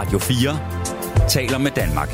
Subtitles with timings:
[0.00, 2.08] Radio 4 taler med Danmark.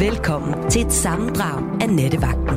[0.00, 2.56] Velkommen til et sammendrag af Nettevagten.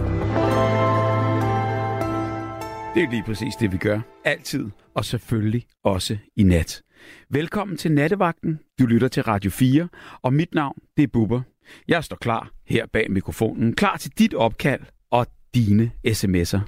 [2.96, 4.00] Det er lige præcis det, vi gør.
[4.26, 6.82] Altid, og selvfølgelig også i nat.
[7.30, 8.60] Velkommen til Nattevagten.
[8.80, 9.88] Du lytter til Radio 4,
[10.22, 11.42] og mit navn, det er Bubber.
[11.88, 16.60] Jeg står klar her bag mikrofonen, klar til dit opkald og dine sms'er.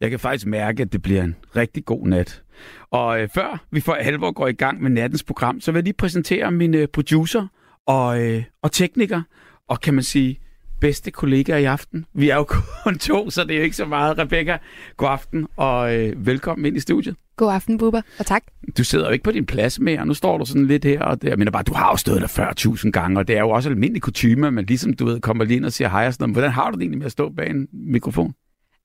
[0.00, 2.42] Jeg kan faktisk mærke, at det bliver en rigtig god nat.
[2.90, 5.84] Og øh, før vi for alvor går i gang med nattens program, så vil jeg
[5.84, 7.46] lige præsentere mine producer
[7.86, 9.22] og, øh, og tekniker,
[9.68, 10.40] og kan man sige,
[10.80, 12.04] bedste kollegaer i aften.
[12.14, 12.46] Vi er jo
[12.84, 14.18] kun to, så det er jo ikke så meget.
[14.18, 14.58] Rebecca,
[14.96, 17.16] god aften og øh, velkommen ind i studiet.
[17.36, 18.42] God aften, Bubber, og tak.
[18.78, 20.06] Du sidder jo ikke på din plads mere.
[20.06, 21.28] Nu står du sådan lidt her og der.
[21.28, 23.68] Jeg mener bare, du har jo stået der 40.000 gange, og det er jo også
[23.70, 26.34] almindelig kutume, men ligesom du ved, kommer lige ind og siger hej og sådan noget.
[26.34, 28.34] Hvordan har du det egentlig med at stå bag en mikrofon?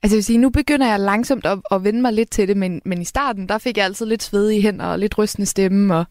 [0.06, 2.58] Altså jeg vil sige, nu begynder jeg langsomt at, at vende mig lidt til det,
[2.58, 5.96] men, men i starten, der fik jeg altid lidt svedige hænder og lidt rystende stemme,
[5.96, 6.06] og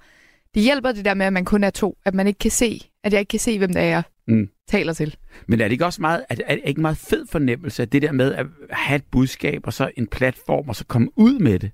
[0.54, 2.80] det hjælper det der med, at man kun er to, at man ikke kan se,
[3.04, 4.48] at jeg ikke kan se, hvem det er, jeg mm.
[4.68, 5.16] taler til.
[5.48, 7.92] Men er det ikke også meget, er det, er det ikke meget fed fornemmelse, at
[7.92, 11.38] det der med at have et budskab, og så en platform, og så komme ud
[11.38, 11.70] med det?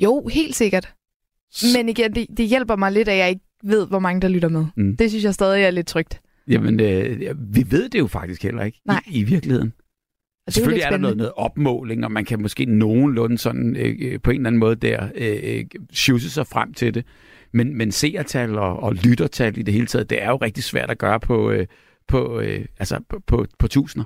[0.00, 0.94] Jo, helt sikkert.
[1.76, 4.48] Men igen, det, det hjælper mig lidt, at jeg ikke ved, hvor mange der lytter
[4.48, 4.64] med.
[4.76, 4.96] Mm.
[4.96, 6.20] Det synes jeg stadig er lidt trygt.
[6.48, 9.02] Jamen, øh, vi ved det jo faktisk heller ikke Nej.
[9.06, 9.72] I, i virkeligheden.
[10.46, 13.76] Og det Selvfølgelig er, er, der noget, noget opmåling, og man kan måske nogenlunde sådan
[13.76, 17.04] øh, øh, på en eller anden måde der øh, sjuse sig frem til det.
[17.52, 20.90] Men, men seertal og, og lyttertal i det hele taget, det er jo rigtig svært
[20.90, 21.66] at gøre på, øh,
[22.08, 24.04] på, øh, altså på, på, på tusinder.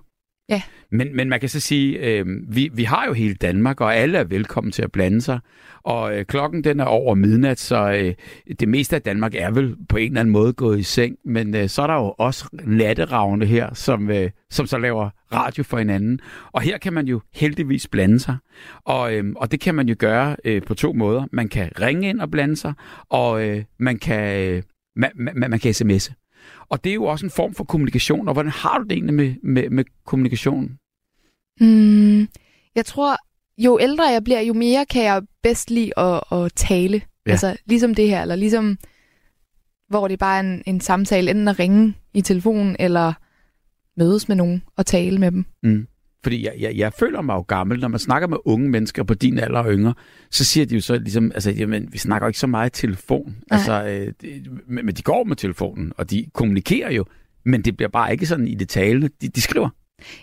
[0.48, 0.62] Ja.
[0.91, 4.18] Men, men man kan så sige, øh, vi, vi har jo hele Danmark, og alle
[4.18, 5.40] er velkommen til at blande sig.
[5.82, 8.14] Og øh, klokken den er over midnat, så øh,
[8.60, 11.16] det meste af Danmark er vel på en eller anden måde gået i seng.
[11.24, 15.64] Men øh, så er der jo også natteravne her, som, øh, som så laver radio
[15.64, 16.20] for hinanden.
[16.52, 18.36] Og her kan man jo heldigvis blande sig.
[18.84, 21.24] Og, øh, og det kan man jo gøre øh, på to måder.
[21.33, 22.72] Man kan ringe ind og blande sig,
[23.08, 24.62] og øh, man kan, øh,
[24.96, 26.27] man, man, man kan sms'e.
[26.68, 28.28] Og det er jo også en form for kommunikation.
[28.28, 30.78] Og hvordan har du det egentlig med, med, med kommunikation?
[31.61, 32.28] Hmm,
[32.74, 33.17] jeg tror,
[33.58, 37.02] jo ældre jeg bliver, jo mere kan jeg bedst lide at, at tale.
[37.27, 37.30] Ja.
[37.30, 38.78] Altså ligesom det her, eller ligesom
[39.89, 43.12] hvor det bare er en, en samtale, enten at ringe i telefonen, eller
[43.96, 45.44] mødes med nogen og tale med dem.
[45.62, 45.86] Mm.
[46.23, 49.14] Fordi jeg, jeg, jeg føler mig jo gammel, når man snakker med unge mennesker på
[49.14, 49.95] din alder og yngre,
[50.30, 53.27] så siger de jo så ligesom, altså jamen, vi snakker ikke så meget i telefon.
[53.27, 53.58] Nej.
[53.58, 57.05] Altså, øh, det, men de går med telefonen, og de kommunikerer jo,
[57.45, 59.08] men det bliver bare ikke sådan i det talende.
[59.20, 59.68] De, de skriver.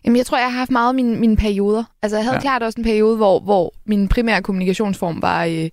[0.06, 1.84] Jamen, jeg tror, jeg har haft meget af mine, mine perioder.
[2.02, 2.42] Altså, jeg havde ja.
[2.42, 5.70] klart også en periode, hvor, hvor min primære kommunikationsform var, øh,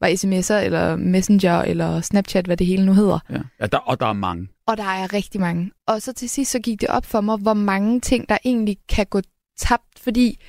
[0.00, 3.18] var sms'er, eller Messenger, eller Snapchat, hvad det hele nu hedder.
[3.30, 3.38] Ja.
[3.60, 4.48] Ja, der, og der er mange.
[4.66, 5.70] Og der er rigtig mange.
[5.86, 8.76] Og så til sidst, så gik det op for mig, hvor mange ting, der egentlig
[8.88, 9.20] kan gå
[9.56, 10.40] tabt, fordi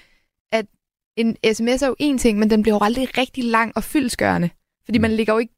[0.52, 0.66] at
[1.18, 4.50] en sms er jo en ting, men den bliver jo aldrig rigtig lang og fyldskørende.
[4.86, 5.02] Fordi Mm.
[5.02, 5.54] man ligger jo ikke...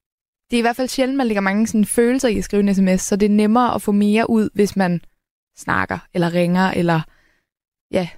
[0.51, 2.75] Det er i hvert fald sjældent, man lægger mange sådan, følelser i at skrive en
[2.75, 5.01] sms, så det er nemmere at få mere ud, hvis man
[5.57, 7.01] snakker, eller ringer, eller...
[7.91, 8.09] Ja,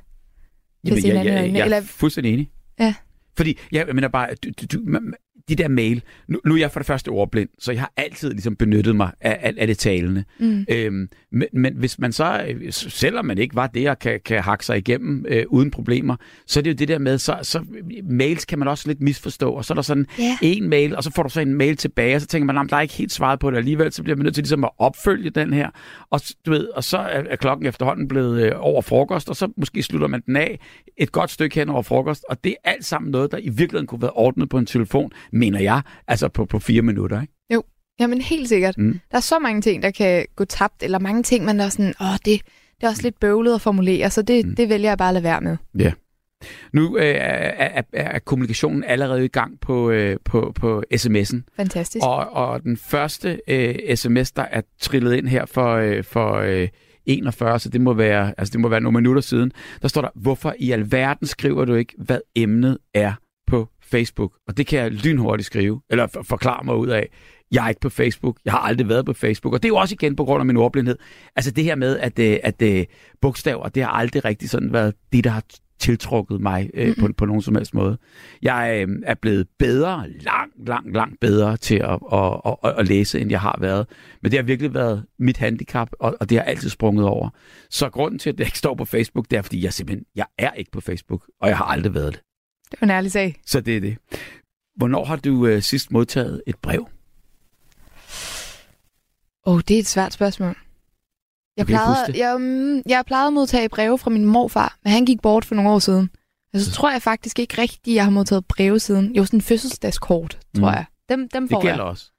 [0.85, 2.49] Jamen, jeg, jeg, øjnene, jeg er fuldstændig enig.
[2.79, 2.95] Ja.
[3.37, 5.13] Fordi, jeg mener bare, du, du, du, man-
[5.49, 8.31] de der mail, nu, nu er jeg for det første ordblind, så jeg har altid
[8.31, 10.23] ligesom benyttet mig af, af, af det talende.
[10.39, 10.65] mm.
[10.69, 14.41] Øhm, men, men hvis man så, øh, selvom man ikke var det og kan, kan
[14.43, 16.15] hakke sig igennem øh, uden problemer,
[16.47, 17.65] så er det jo det der med, så, så
[18.03, 20.37] mails kan man også lidt misforstå, og så er der sådan Ja.
[20.41, 22.61] en mail, og så får du så en mail tilbage, og så tænker man, "Nå,
[22.63, 24.63] men der er ikke helt svaret på det alligevel, så bliver man nødt til ligesom
[24.63, 25.69] at opfølge den her,
[26.09, 29.47] og, du ved, og så er, er klokken efterhånden blevet øh, over frokost, og så
[29.57, 30.59] måske slutter man den af
[30.97, 33.87] et godt stykke hen over frokost, og det er alt sammen noget, der i virkeligheden
[33.87, 37.33] kunne være ordnet på en telefon, mener jeg, altså på, på fire minutter, ikke?
[37.99, 38.77] Jamen helt sikkert.
[38.77, 38.99] Mm.
[39.11, 41.93] Der er så mange ting, der kan gå tabt, eller mange ting, man er sådan,
[42.01, 44.55] åh, det, det er også lidt bøvlet at formulere, så det, Mm.
[44.55, 45.57] det vælger jeg bare at lade være med.
[46.73, 47.11] Nu øh, er,
[47.57, 52.05] er, er kommunikationen allerede i gang på, øh, på, på sms'en, Fantastisk.
[52.05, 56.67] Og, og den første øh, sms, der er trillet ind her for, øh, for øh,
[57.05, 60.09] 41, så det må, være, altså det må være nogle minutter siden, der står der,
[60.15, 63.13] hvorfor i alverden skriver du ikke, hvad emnet er
[63.91, 64.31] Facebook?
[64.47, 67.09] Og det kan jeg lynhurtigt skrive, eller for, forklare mig ud af.
[67.51, 68.37] Jeg er ikke på Facebook.
[68.45, 69.53] Jeg har aldrig været på Facebook.
[69.53, 70.97] Og det er jo også igen på grund af min ordblindhed.
[71.35, 72.85] Altså det her med, at, øh, at øh,
[73.21, 75.43] bogstaver, det har aldrig rigtig sådan været det, der har
[75.81, 77.05] tiltrukket mig øh, mm-hmm.
[77.05, 77.97] på, på nogen som helst måde.
[78.41, 82.87] Jeg øh, er blevet bedre, langt, langt, langt bedre til at, at, at, at, at
[82.87, 83.87] læse, end jeg har været.
[84.21, 87.29] Men det har virkelig været mit handicap, og, og det har altid sprunget over.
[87.69, 90.25] Så grunden til, at jeg ikke står på Facebook, det er, fordi jeg simpelthen, jeg
[90.37, 92.21] er ikke på Facebook, og jeg har aldrig været det.
[92.71, 93.35] Det er en ærlig sag.
[93.45, 93.97] Så det er det.
[94.75, 96.87] Hvornår har du øh, sidst modtaget et brev?
[99.45, 100.55] Åh, oh, det er et svært spørgsmål.
[101.57, 105.21] Jeg plejede, jeg, mm, jeg plejede at modtage breve fra min morfar, men han gik
[105.21, 106.09] bort for nogle år siden.
[106.53, 109.15] Altså, så tror jeg faktisk ikke rigtigt, jeg har modtaget breve siden.
[109.15, 110.73] Jo, sådan en fødselsdagskort, tror Mm.
[110.75, 110.85] jeg.
[111.09, 111.89] Dem, dem får Det gælder jeg.
[111.89, 112.11] også.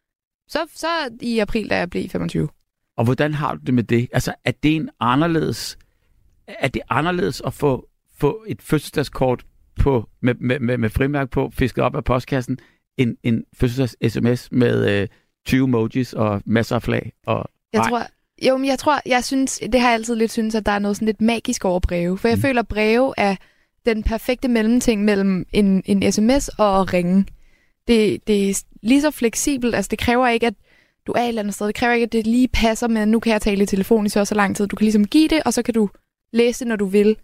[0.49, 0.87] Så, så
[1.21, 2.49] i april, da jeg blev 25.
[2.97, 4.09] Og hvordan har du det med det?
[4.13, 5.79] Altså, er det en anderledes...
[6.49, 7.89] Er det anderledes at få,
[8.19, 9.45] få et fødselsdagskort
[9.81, 12.59] på, med, med, med, med frimærk på, fisket op af postkassen,
[12.99, 15.09] end en fødselsdags-sms med øh,
[15.47, 17.13] 20 emojis og masser af flag?
[17.27, 18.03] Og, Jeg tror,
[18.49, 20.79] jo, men jeg tror, jeg synes, det har jeg altid lidt synes, at der er
[20.79, 22.19] noget sådan lidt magisk over breve.
[22.19, 22.39] For jeg Mm.
[22.39, 22.43] mm.
[22.43, 23.37] føler, at breve er
[23.87, 27.27] den perfekte mellemting mellem en, en sms og at ringe.
[27.89, 29.75] Det, det er lige så fleksibelt.
[29.75, 30.55] Altså, det kræver ikke, at
[31.07, 31.67] du er et eller andet sted.
[31.67, 34.07] Det kræver ikke, at det lige passer med, at nu kan jeg tale i telefon
[34.07, 34.67] i så og så lang tid.
[34.67, 35.89] Du kan ligesom give det, og så kan du
[36.33, 37.17] læse det, når du vil.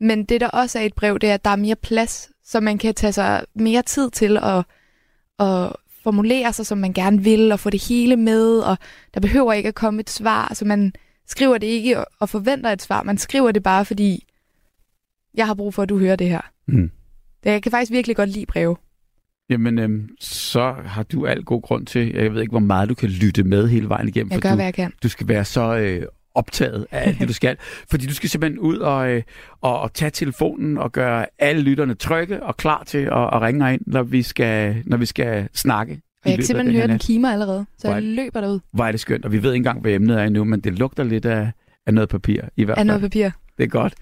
[0.00, 2.60] Men det, der også er et brev, det er, at der er mere plads, så
[2.60, 4.64] man kan tage sig mere tid til at,
[5.38, 8.78] at formulere sig, som man gerne vil, og få det hele med, og
[9.14, 10.92] der behøver ikke at komme et svar, så man
[11.26, 14.24] skriver det ikke og forventer et svar, man skriver det bare, fordi
[15.34, 16.40] jeg har brug for, at du hører det her.
[16.66, 16.90] Mm.
[17.44, 18.76] Jeg kan faktisk virkelig godt lide breve.
[19.50, 22.94] Jamen, øhm, så har du al god grund til, jeg ved ikke, hvor meget du
[22.94, 24.30] kan lytte med hele vejen igennem.
[24.30, 24.92] Jeg for gør, du, hvad jeg kan.
[25.02, 27.56] du skal være så øh, optaget af alt det, du skal.
[27.90, 29.22] Fordi du skal simpelthen ud og, øh,
[29.60, 33.74] og, og tage telefonen og gøre alle lytterne trygge og klar til at, at ringe
[33.74, 35.92] ind, når vi skal, når vi skal snakke.
[35.92, 38.84] Og jeg kan af simpelthen høre, den kimer allerede, så Hvor jeg løber derud Hvor
[38.84, 41.04] er det skønt, og vi ved ikke engang, hvad emnet er endnu, men det lugter
[41.04, 41.50] lidt af,
[41.86, 42.86] af noget papir i hvert af fald.
[42.86, 43.30] noget papir.
[43.58, 43.94] Det er godt.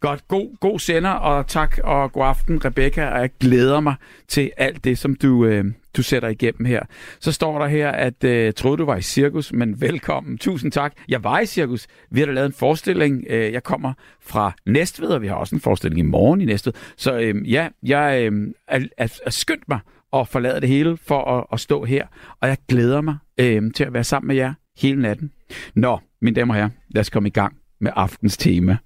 [0.00, 0.28] Godt.
[0.28, 3.08] God, god sender, og tak og god aften, Rebecca.
[3.08, 3.94] Og jeg glæder mig
[4.28, 5.64] til alt det, som du, øh,
[5.96, 6.80] du sætter igennem her.
[7.20, 10.38] Så står der her, at øh, troede, du var i cirkus, men velkommen.
[10.38, 10.92] Tusind tak.
[11.08, 11.86] Jeg var i cirkus.
[12.10, 13.24] Vi har da lavet en forestilling.
[13.28, 16.72] Øh, jeg kommer fra Næstved, og vi har også en forestilling i morgen i Næstved.
[16.96, 19.78] Så øh, ja, jeg øh, er, er, er skyndt mig
[20.12, 22.06] at forlade det hele for at, at stå her.
[22.40, 25.32] Og jeg glæder mig øh, til at være sammen med jer hele natten.
[25.74, 28.76] Nå, mine damer og herrer, lad os komme i gang med aftens tema.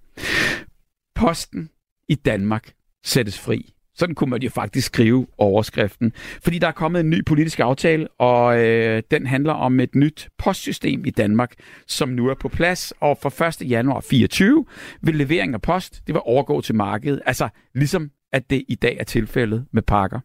[1.15, 1.71] Posten
[2.09, 2.73] i Danmark
[3.05, 3.75] sættes fri.
[4.01, 6.13] Sådan kunne man jo faktisk skrive overskriften.
[6.43, 10.29] Fordi der er kommet en ny politisk aftale, og øh, den handler om et nyt
[10.39, 11.55] postsystem i Danmark,
[11.87, 12.93] som nu er på plads.
[13.01, 13.71] Og fra 1.
[13.71, 14.65] januar 24
[15.03, 17.21] vil levering af post, det vil overgå til markedet.
[17.27, 20.21] Altså ligesom at det i dag er tilfældet med pakker.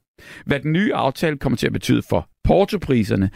[0.46, 3.30] Hvad den nye aftale kommer til at betyde for portopriserne,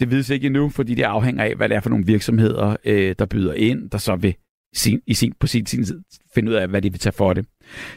[0.00, 3.14] det vides ikke endnu, fordi det afhænger af, hvad det er for nogle virksomheder, øh,
[3.18, 4.34] der byder ind, der så vil
[4.74, 6.02] sin, i sin, på sin, sin tid
[6.34, 7.46] finde ud af, hvad de vil tage for det.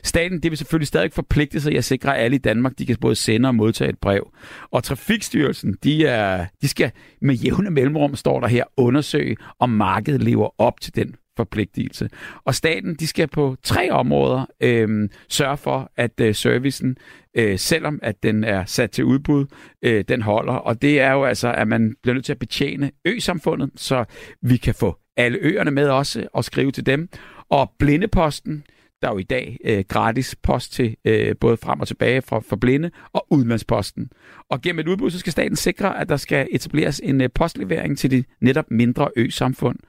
[0.03, 2.85] Staten det vil selvfølgelig stadig forpligte sig i at sikre, at alle i Danmark de
[2.85, 4.31] kan både sende og modtage et brev.
[4.71, 6.91] Og Trafikstyrelsen de, er, de skal
[7.21, 12.09] med jævne mellemrum, står der her, undersøge, om markedet lever op til den forpligtelse.
[12.45, 16.97] Og staten de skal på tre områder øh, sørge for, at øh, servicen,
[17.37, 19.45] øh, selvom at den er sat til udbud,
[19.81, 20.53] øh, den holder.
[20.53, 24.05] Og det er jo altså, at man bliver nødt til at betjene ø-samfundet, så
[24.41, 27.09] vi kan få alle øerne med også og skrive til dem.
[27.49, 28.63] Og Blindeposten,
[29.01, 32.39] der er jo i dag øh, gratis post til øh, både frem og tilbage for,
[32.39, 34.11] for blinde, og Udlandsposten.
[34.49, 37.97] Og gennem et udbud, så skal staten sikre, at der skal etableres en øh, postlevering
[37.97, 39.79] til de netop mindre ø-samfund.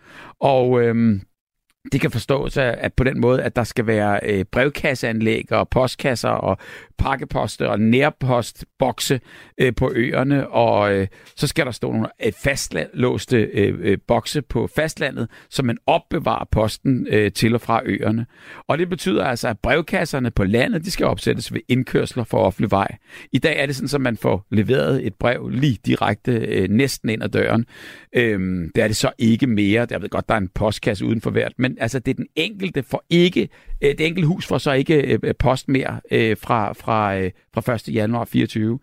[0.41, 1.21] Og øh,
[1.93, 6.29] det kan forstås at, på den måde, at der skal være øh, brevkasseanlæg og postkasser
[6.29, 6.59] og
[6.99, 9.21] pakkeposter og nærpostbokse
[9.59, 11.07] øh, på øerne, og øh,
[11.37, 16.45] så skal der stå nogle øh, fastlåste øh, øh, bokse på fastlandet, så man opbevarer
[16.51, 18.27] posten øh, til og fra øerne.
[18.69, 22.71] Og det betyder altså, at brevkasserne på landet, de skal opsættes ved indkørsler for offentlig
[22.71, 22.97] vej.
[23.33, 27.09] I dag er det sådan, at man får leveret et brev lige direkte øh, næsten
[27.09, 27.67] ind ad døren.
[28.17, 28.41] Øh,
[28.75, 29.87] det er det så ikke mere.
[29.91, 32.27] Jeg ved godt, der er en postkasse uden for hvert, men altså det er den
[32.37, 33.49] enkelte for ikke,
[33.81, 37.31] øh, det enkelte hus får så ikke øh, øh post mere øh, fra, fra, øh,
[37.55, 37.89] fra 1.
[37.95, 38.79] januar 24.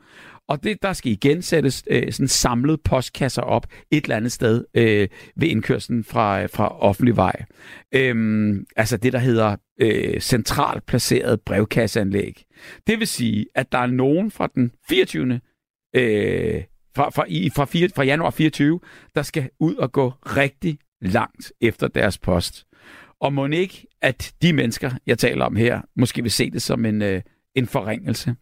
[0.47, 4.65] Og det, der skal igen sættes øh, sådan samlet postkasser op et eller andet sted
[4.73, 7.45] øh, ved indkørslen fra, øh, fra offentlig vej.
[7.91, 12.43] Øhm, altså det, der hedder øh, centralt placeret brevkasseanlæg.
[12.87, 15.41] Det vil sige, at der er nogen fra den 24.
[15.95, 16.63] Øh,
[16.95, 18.79] fra, fra, i, fra, 4, fra januar 24,
[19.15, 22.65] der skal ud og gå rigtig langt efter deres post.
[23.21, 26.85] Og må ikke, at de mennesker, jeg taler om her, måske vil se det som
[26.85, 27.21] en, øh,
[27.55, 28.35] en forringelse.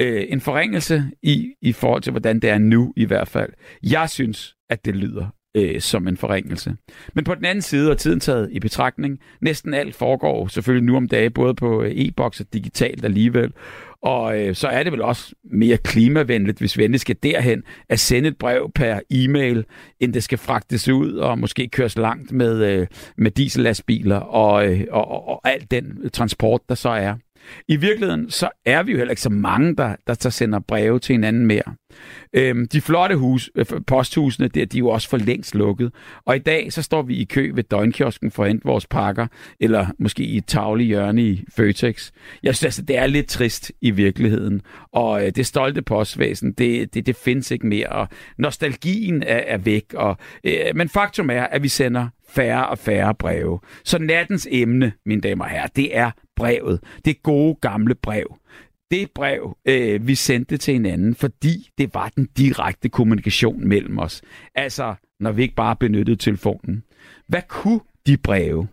[0.00, 3.52] Øh, en forringelse i, i forhold til, hvordan det er nu i hvert fald.
[3.82, 6.76] Jeg synes, at det lyder øh, som en forringelse.
[7.14, 10.96] Men på den anden side, og tiden taget i betragtning, næsten alt foregår selvfølgelig nu
[10.96, 13.52] om dagen, både på øh, e-boks og digitalt alligevel.
[14.02, 18.00] Og øh, så er det vel også mere klimavenligt, hvis vi endelig skal derhen, at
[18.00, 19.64] sende et brev per e-mail,
[20.00, 24.86] end det skal fragtes ud og måske køres langt med, øh, med diesellastbiler og, øh,
[24.90, 27.14] og, og, og alt den transport, der så er.
[27.68, 30.98] I virkeligheden, så er vi jo heller ikke så mange, der, der, der sender breve
[30.98, 31.74] til hinanden mere.
[32.32, 35.92] Øhm, de flotte hus, øh, posthusene, der, de er jo også for længst lukket.
[36.26, 39.26] Og i dag, så står vi i kø ved døgnkiosken for at hente vores pakker,
[39.60, 42.10] eller måske i et tavle hjørne i Føtex.
[42.42, 44.62] Jeg synes altså, det er lidt trist i virkeligheden.
[44.92, 47.88] Og øh, det stolte postvæsen, det, det, det findes ikke mere.
[47.88, 48.08] Og
[48.38, 49.94] nostalgien er, er væk.
[49.94, 53.60] Og, øh, men faktum er, at vi sender færre og færre breve.
[53.84, 56.80] Så nattens emne, mine damer og herrer, det er brevet.
[57.04, 58.36] Det gode gamle brev.
[58.90, 64.22] Det brev, øh, vi sendte til hinanden, fordi det var den direkte kommunikation mellem os.
[64.54, 66.84] Altså, når vi ikke bare benyttede telefonen.
[67.26, 68.68] Hvad kunne de breve?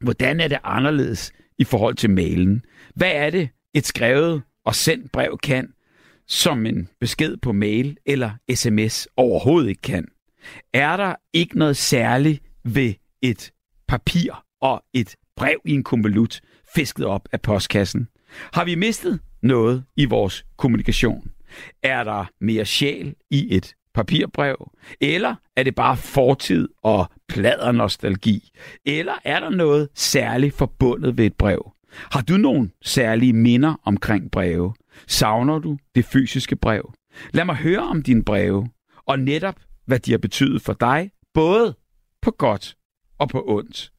[0.00, 2.64] Hvordan er det anderledes i forhold til mailen?
[2.94, 5.72] Hvad er det, et skrevet og sendt brev kan,
[6.26, 10.08] som en besked på mail eller sms overhovedet ikke kan?
[10.72, 13.52] Er der ikke noget særligt ved et
[13.88, 16.40] papir og et brev i en konvolut
[16.74, 18.08] fisket op af postkassen?
[18.52, 21.30] Har vi mistet noget i vores kommunikation?
[21.82, 24.70] Er der mere sjæl i et papirbrev?
[25.00, 28.50] Eller er det bare fortid og plader nostalgi?
[28.86, 31.72] Eller er der noget særligt forbundet ved et brev?
[31.92, 34.74] Har du nogle særlige minder omkring breve?
[35.06, 36.92] Savner du det fysiske brev?
[37.32, 38.68] Lad mig høre om dine breve,
[39.06, 41.76] og netop hvad de har betydet for dig, både
[42.22, 42.76] på godt
[43.18, 43.92] og på ondt.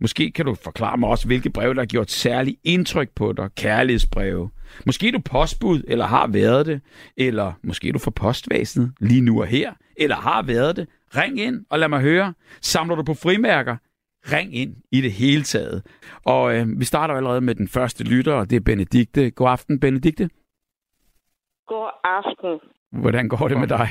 [0.00, 3.50] Måske kan du forklare mig også, hvilke breve, der har gjort særlig indtryk på dig.
[3.56, 4.50] Kærlighedsbreve.
[4.86, 6.80] Måske er du postbud, eller har været det.
[7.16, 9.72] Eller måske er du for postvæsenet lige nu og her.
[9.96, 10.88] Eller har været det.
[11.16, 12.34] Ring ind og lad mig høre.
[12.60, 13.76] Samler du på frimærker?
[14.32, 15.82] Ring ind i det hele taget.
[16.24, 19.30] Og øh, vi starter allerede med den første lytter, og det er Benedikte.
[19.30, 20.30] God aften, Benedikte.
[21.66, 22.60] God aften.
[22.92, 23.88] Hvordan går det med dig?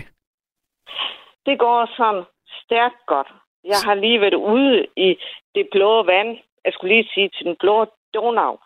[1.46, 2.24] Det går sådan
[2.64, 3.28] stærkt godt.
[3.64, 5.10] Jeg har lige været ude i
[5.56, 6.38] det blå vand.
[6.66, 8.58] Jeg skulle lige sige til den blå Donau.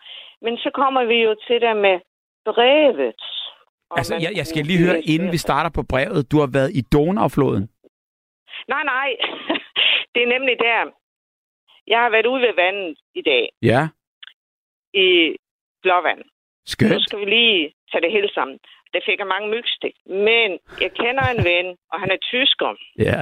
[0.42, 2.00] Men så kommer vi jo til det med
[2.44, 3.22] brevet.
[3.90, 6.32] Altså, jeg, jeg skal lige høre, inden vi starter på brevet.
[6.32, 7.68] Du har været i Donaufloden.
[8.68, 9.08] Nej, nej.
[10.14, 10.90] det er nemlig der.
[11.86, 13.44] Jeg har været ude ved vandet i dag.
[13.62, 13.88] Ja,
[14.94, 15.36] I
[15.82, 16.18] Blåvand.
[16.18, 16.24] Nu
[16.66, 17.02] skønt.
[17.02, 18.58] skal vi lige tage det hele sammen.
[18.92, 19.94] Det fik jeg mange mygstik.
[20.06, 20.48] Men
[20.80, 22.74] jeg kender en ven, og han er tysker.
[22.98, 23.20] Ja,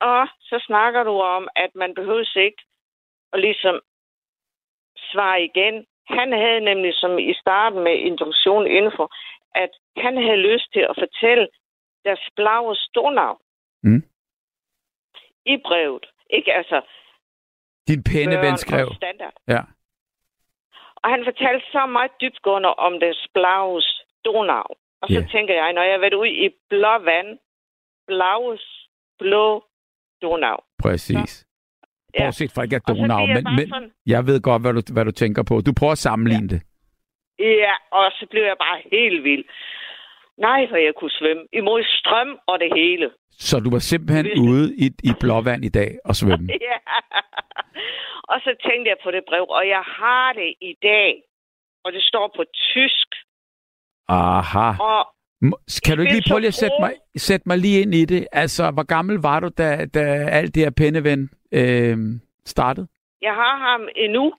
[0.00, 2.62] Og så snakker du om, at man behøver ikke
[3.32, 3.80] at ligesom
[5.12, 5.86] svare igen.
[6.06, 9.08] Han havde nemlig som i starten med introduktion info,
[9.54, 11.48] at han havde lyst til at fortælle
[12.04, 13.40] deres blave stornavn.
[13.82, 14.02] Mm.
[15.46, 16.06] I brevet.
[16.30, 16.82] Ikke altså
[17.88, 18.86] din pæne ven skrev.
[18.86, 19.34] og standard.
[19.48, 19.62] Ja.
[21.02, 23.86] Og han fortalte så meget dybgående om deres blaves
[24.18, 24.76] stornavn.
[25.02, 25.30] Og så yeah.
[25.30, 27.38] tænker jeg, når jeg har været ude i blå vand,
[28.06, 29.64] blaves blå
[30.22, 30.56] Donau.
[30.82, 31.46] Præcis.
[32.14, 32.24] Ja.
[32.24, 35.10] Bortset fra ikke at Donau, men, men sådan, jeg ved godt, hvad du, hvad du
[35.10, 35.60] tænker på.
[35.60, 36.60] Du prøver at sammenligne det.
[37.38, 39.44] Ja, og så blev jeg bare helt vild.
[40.38, 41.42] Nej, hvor jeg kunne svømme.
[41.52, 43.10] Imod strøm og det hele.
[43.30, 46.48] Så du var simpelthen ude i, i blåvand i dag og svømme.
[46.68, 46.76] Ja.
[48.32, 51.22] og så tænkte jeg på det brev, og jeg har det i dag.
[51.84, 53.08] Og det står på tysk.
[54.08, 54.68] Aha.
[54.82, 55.02] Og
[55.84, 58.26] Kan du ikke lige prøve at sætte mig, sætte mig lige ind i det?
[58.32, 60.00] Altså, hvor gammel var du, da, da
[60.38, 61.96] alt det her pændeven øh,
[62.44, 62.86] startede?
[63.22, 64.32] jeg har ham endnu.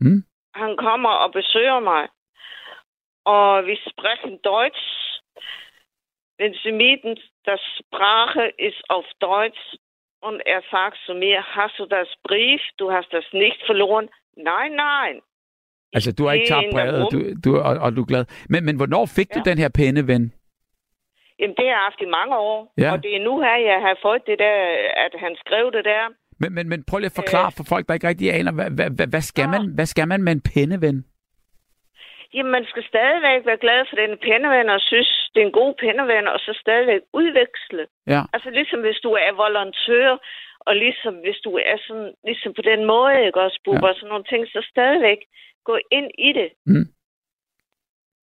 [0.00, 0.22] Mm.
[0.54, 2.08] Han kommer og besøger mig.
[3.24, 4.86] Og vi sprechen Deutsch.
[6.38, 9.64] Wenn Sie mieten, das Sprache ist auf Deutsch.
[10.22, 12.60] Und er sagt zu mir, hast du das Brief?
[12.78, 14.08] Du hast das nicht verloren.
[14.36, 15.20] Nein, nein.
[15.92, 18.24] Altså, du har ikke tabt brevet, du, du, og, og du er glad.
[18.48, 19.34] Men, men hvornår fik ja.
[19.34, 20.32] du den her pæne ven?
[21.38, 22.72] Jamen, det har jeg haft i mange år.
[22.78, 22.92] Ja.
[22.92, 24.56] Og det er nu her, jeg har fået det der,
[25.06, 26.04] at han skrev det der.
[26.40, 28.90] Men, men, men prøv lige at forklare for folk, der ikke rigtig aner, hvad, hvad,
[28.96, 30.98] hvad, hvad, skal man, hvad skal man med en pændeven?
[32.34, 35.72] Jamen, man skal stadigvæk være glad for den penneven, og synes, det er en god
[35.82, 37.84] penneven, og så stadigvæk udveksle.
[38.14, 38.22] Ja.
[38.34, 40.10] Altså ligesom hvis du er volontør,
[40.68, 43.94] og ligesom hvis du er sådan, ligesom på den måde, ikke også, Bubber, ja.
[43.94, 45.20] sådan nogle ting, så stadigvæk
[45.68, 46.48] gå ind i det.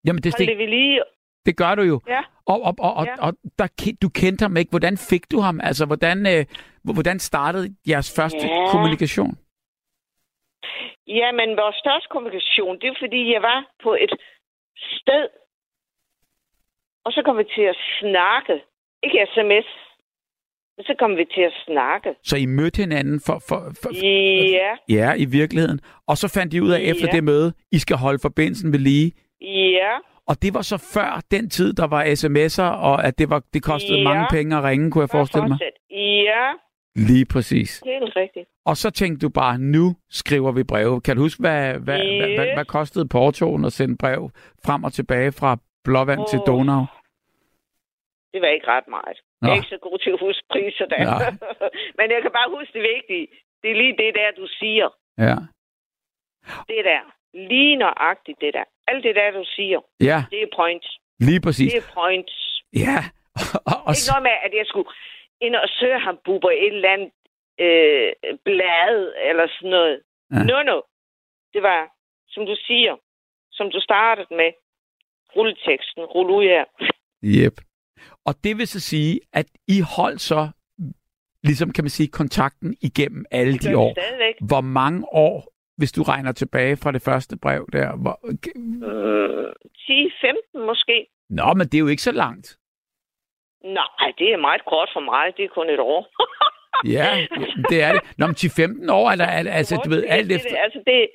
[0.06, 1.02] Jamen, det, Hold det, det ved lige.
[1.46, 2.00] Det gør du jo.
[2.08, 2.22] Ja.
[2.46, 3.14] Og, og, og, og, Ja.
[3.26, 4.70] og der, du kendte ham ikke.
[4.70, 5.60] Hvordan fik du ham?
[5.62, 6.44] Altså, hvordan, øh,
[6.94, 8.70] hvordan startede jeres første Ja.
[8.70, 9.38] kommunikation?
[11.06, 14.12] Jamen, vores største kommunikation, det er fordi, jeg var på et
[14.76, 15.24] sted,
[17.04, 18.54] og så kom vi til at snakke.
[19.02, 19.68] Ikke sms,
[20.76, 22.14] men så kom vi til at snakke.
[22.24, 23.90] Så I mødte hinanden for, for, for,
[24.56, 25.80] Ja, ja, i virkeligheden.
[26.06, 27.12] Og så fandt I ud af efter Ja.
[27.16, 29.12] det møde, I skal holde forbindelsen ved lige.
[29.80, 29.92] ja,
[30.28, 33.62] Og det var så før den tid, der var sms'er, og at det, var, det
[33.62, 34.04] kostede Ja.
[34.04, 35.58] mange penge at ringe, kunne jeg forestille mig.
[35.90, 36.52] Ja,
[36.96, 37.82] Lige præcis.
[37.84, 38.48] Helt rigtigt.
[38.64, 41.00] Og så tænkte du bare, nu skriver vi breve.
[41.00, 42.18] Kan du huske, hvad, hvad, yes.
[42.20, 44.30] hvad, hvad, hvad kostede portoen at sende brev
[44.66, 46.26] frem og tilbage fra Blåvand oh.
[46.30, 46.82] til Donau?
[48.32, 49.18] Det var ikke ret meget.
[49.42, 51.04] Jeg er ikke så god til at huske priser der.
[51.98, 53.26] Men jeg kan bare huske det vigtige.
[53.62, 54.88] Det er lige det der, du siger.
[55.18, 55.36] Ja.
[56.70, 57.02] Det der.
[57.50, 58.64] Lige nøjagtigt det der.
[58.86, 59.80] Alt det der, du siger.
[60.00, 60.18] Ja.
[60.30, 60.86] Det er point.
[61.20, 61.72] Lige præcis.
[61.72, 62.30] Det er point.
[62.84, 62.98] Ja.
[63.70, 63.92] og, og...
[63.94, 64.88] Ikke noget med, at jeg skulle
[65.40, 67.10] ind og søge ham buber et eller andet
[67.64, 68.08] øh,
[68.44, 68.94] blad
[69.28, 70.00] eller sådan noget.
[70.32, 70.42] Ja.
[70.50, 70.80] No, no.
[71.54, 71.80] Det var,
[72.28, 72.96] som du siger,
[73.52, 74.50] som du startede med,
[75.36, 76.64] rulleteksten, rulle ud her.
[77.24, 77.56] Yep.
[78.24, 80.48] Og det vil så sige, at I holdt så,
[81.42, 83.92] ligesom kan man sige, kontakten igennem alle de år.
[83.92, 84.34] Stadigvæk.
[84.40, 87.96] Hvor mange år, hvis du regner tilbage fra det første brev der?
[88.02, 88.16] Hvor...
[88.24, 89.52] Øh,
[90.58, 91.06] 10-15 måske.
[91.30, 92.58] Nå, men det er jo ikke så langt.
[93.64, 95.24] Nej, det er meget kort for mig.
[95.36, 96.02] Det er kun et år.
[96.96, 97.08] ja,
[97.70, 98.02] det er det.
[98.18, 99.26] Nå, men 10-15 år, eller,
[99.60, 100.48] altså, du ved, alt efter...
[100.48, 101.08] Det, altså, det,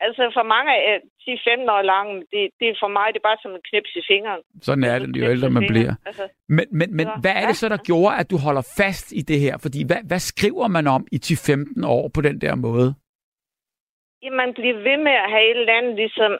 [0.00, 3.42] altså for mange af 10-15 år lange, det, det er for mig, det er bare
[3.42, 4.42] som en knips i fingeren.
[4.62, 5.94] Sådan er det, jo ældre man bliver.
[6.06, 9.22] Altså, men men, men hvad er det så, der gjorde, at du holder fast i
[9.30, 9.58] det her?
[9.64, 12.94] Fordi hvad, hvad skriver man om i 10-15 år på den der måde?
[14.22, 16.32] Man bliver ved med at have et eller andet, ligesom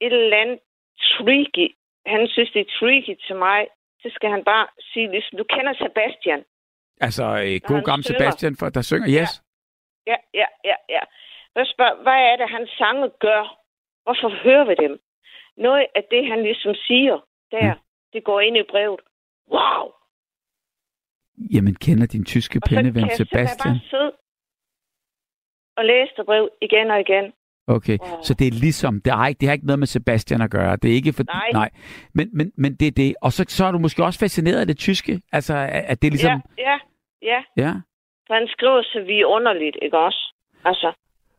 [0.00, 0.58] et eller andet
[1.00, 1.68] tricky.
[2.06, 3.66] Han synes, det er tricky til mig.
[4.02, 6.44] Så skal han bare sige, ligesom, du kender Sebastian.
[7.00, 9.42] Altså, øh, god gammel Sebastian, for, der synger, yes.
[10.06, 11.02] Ja, ja, ja, ja.
[11.54, 13.42] Jeg spørger, hvad er det, han sange gør?
[14.04, 15.00] Hvorfor hører vi dem?
[15.56, 17.16] Noget af det, han ligesom siger
[17.50, 17.80] der, mm.
[18.12, 19.00] det går ind i brevet.
[19.54, 19.92] Wow!
[21.54, 23.48] Jamen, kender din tyske penneven Sebastian?
[23.48, 24.12] Så kan jeg bare sidde
[25.80, 27.26] og læse det brev igen og igen.
[27.76, 28.22] Okay, wow.
[28.22, 30.76] så det er ligesom, det har, ikke, det har ikke noget med Sebastian at gøre.
[30.82, 31.50] Det er ikke for, nej.
[31.52, 31.70] nej.
[32.14, 33.14] Men, men, men det er det.
[33.22, 35.20] Og så, så er du måske også fascineret af det tyske.
[35.32, 35.54] Altså,
[35.90, 36.40] at det er ligesom...
[36.58, 36.76] Ja, ja,
[37.30, 37.40] ja.
[37.64, 37.72] ja.
[38.26, 40.22] For han skriver så vi underligt, ikke også?
[40.64, 40.92] Altså,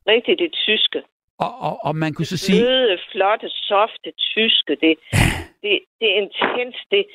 [0.08, 1.02] rigtig det tyske.
[1.40, 2.62] Og, og, og man kunne så sige...
[2.62, 4.94] Bløde, flotte, softe tyske, det,
[5.64, 7.06] det, det er intens, det,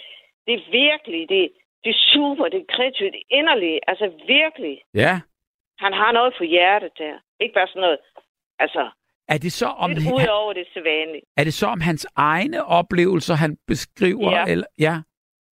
[0.46, 1.42] det er virkelig, det,
[1.84, 4.76] det er super, det er kreativt, det er inderligt, altså virkelig.
[4.94, 5.20] Ja.
[5.78, 7.18] Han har noget for hjertet der.
[7.40, 7.98] Ikke bare sådan noget,
[8.58, 8.90] altså...
[9.28, 9.90] Er det så om...
[9.90, 11.22] Lidt ud over det sædvanlige.
[11.36, 14.30] Er det så om hans egne oplevelser, han beskriver?
[14.32, 14.44] Ja.
[14.52, 14.94] Eller, ja.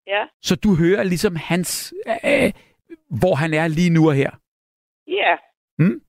[0.06, 0.26] Ja.
[0.42, 1.94] Så du hører ligesom hans...
[2.08, 2.52] Øh,
[3.20, 4.30] hvor han er lige nu og her?
[5.06, 5.36] Ja.
[5.78, 6.00] Hmm?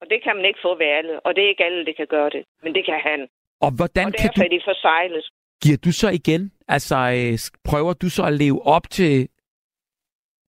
[0.00, 1.20] Og det kan man ikke få ved alle.
[1.20, 2.44] Og det er ikke alle, der kan gøre det.
[2.62, 3.28] Men det kan han.
[3.60, 4.42] Og hvordan og kan du...
[4.42, 5.24] er de forsejlet.
[5.62, 6.52] Giver du så igen?
[6.68, 7.38] Altså, øh,
[7.70, 9.28] prøver du så at leve op til...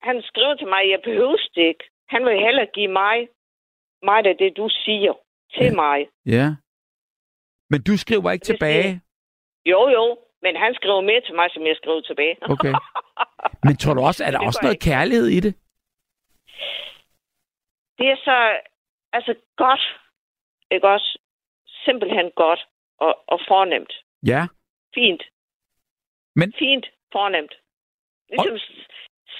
[0.03, 1.85] Han skriver til mig, jeg behøver det ikke.
[2.09, 3.29] Han vil heller give mig,
[4.03, 5.12] mig af det, du siger
[5.55, 5.75] til ja.
[5.75, 6.09] mig.
[6.27, 6.47] Ja.
[7.71, 8.83] Men du skriver ikke Det tilbage?
[8.83, 9.01] siger-
[9.66, 10.19] Jo, jo.
[10.42, 12.37] Men han skriver mere til mig, som jeg skriver tilbage.
[12.55, 12.75] Okay.
[13.64, 15.55] Men tror du også, er der også noget kærlighed i det?
[17.99, 18.61] det er så
[19.12, 19.81] altså godt,
[20.71, 21.19] ikke også?
[21.85, 22.66] Simpelthen godt
[22.99, 23.92] og, og fornemt.
[24.27, 24.47] Ja.
[24.95, 25.23] Fint.
[26.37, 27.55] Men- Fint, fornemt.
[28.29, 28.61] Ligesom og...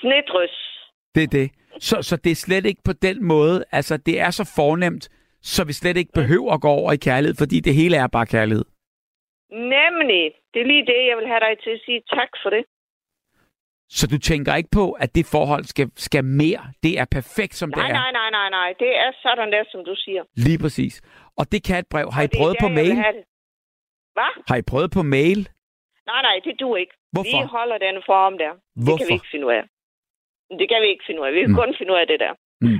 [0.01, 0.76] snedrys.
[1.17, 1.51] Det er det.
[1.89, 5.05] Så, så det er slet ikke på den måde, altså det er så fornemt,
[5.43, 8.27] så vi slet ikke behøver at gå over i kærlighed, fordi det hele er bare
[8.27, 8.65] kærlighed.
[9.51, 10.25] Nemlig.
[10.55, 12.65] Det er lige det, jeg vil have dig til at sige tak for det.
[13.89, 16.63] Så du tænker ikke på, at det forhold skal, skal mere.
[16.83, 17.95] Det er perfekt, som Nej, det er.
[17.95, 18.75] nej, nej, nej, nej.
[18.79, 20.23] Det er sådan der, som du siger.
[20.37, 21.03] Lige præcis.
[21.39, 22.13] Og det kan et brev.
[22.13, 22.95] Har I Og prøvet der, på mail?
[24.17, 24.33] Hvad?
[24.49, 25.49] Har I prøvet på mail?
[26.07, 26.93] Nej, nej, det du ikke.
[27.13, 27.41] Hvorfor?
[27.43, 28.53] Vi holder den form der.
[28.53, 29.13] Det kan vi Hvorfor?
[29.17, 29.65] ikke finde ud af.
[30.51, 31.33] Det kan vi ikke finde ud af.
[31.33, 31.57] Vi kan Mm.
[31.57, 32.33] kun finde ud af det der.
[32.61, 32.79] Mm.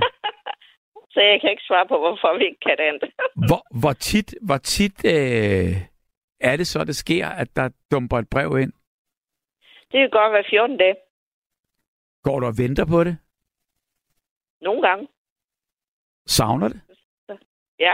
[1.13, 3.09] Så jeg kan ikke svare på, hvorfor vi ikke kan det andet.
[3.49, 5.71] Hvor, hvor tit, hvor tit øh,
[6.39, 8.73] er det så, det sker, at der dumper et brev ind?
[9.91, 10.95] Det kan godt være 14 dage.
[12.23, 13.17] Går du og venter på det?
[14.61, 15.07] Nogle gange.
[16.27, 16.81] Savner det?
[17.79, 17.93] Ja.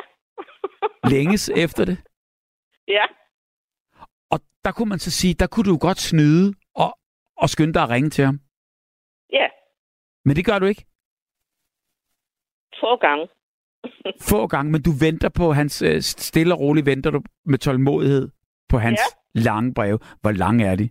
[1.13, 1.97] Længes efter det?
[2.87, 3.05] ja.
[4.29, 6.97] Og der kunne man så sige, der kunne du godt snyde og,
[7.37, 8.39] og skynde dig at ringe til ham.
[10.25, 10.29] Ja.
[10.29, 10.85] Men det gør du ikke.
[12.79, 13.27] Få gange.
[14.31, 18.29] Få gange, men du venter på hans, øh, stille og roligt venter du med tålmodighed
[18.69, 18.99] på hans
[19.35, 19.41] ja.
[19.41, 19.99] lange breve.
[20.21, 20.89] Hvor lange er de?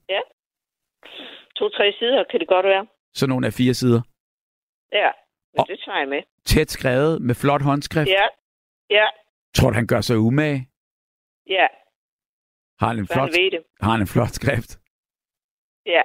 [1.57, 2.87] To-tre sider kan det godt være.
[3.15, 4.03] Så nogle af fire sider.
[4.93, 5.11] Ja.
[5.53, 6.23] Men Og- det tager jeg med.
[6.45, 8.09] Tæt skrevet med flot håndskrift.
[8.11, 8.27] Ja.
[8.91, 9.07] Ja.
[9.55, 10.69] Tror du, han gør sig umage?
[11.47, 11.67] Ja.
[12.81, 13.63] Har han en Så han flot, det.
[13.81, 14.71] har han en flot skrift?
[15.87, 16.03] Ja.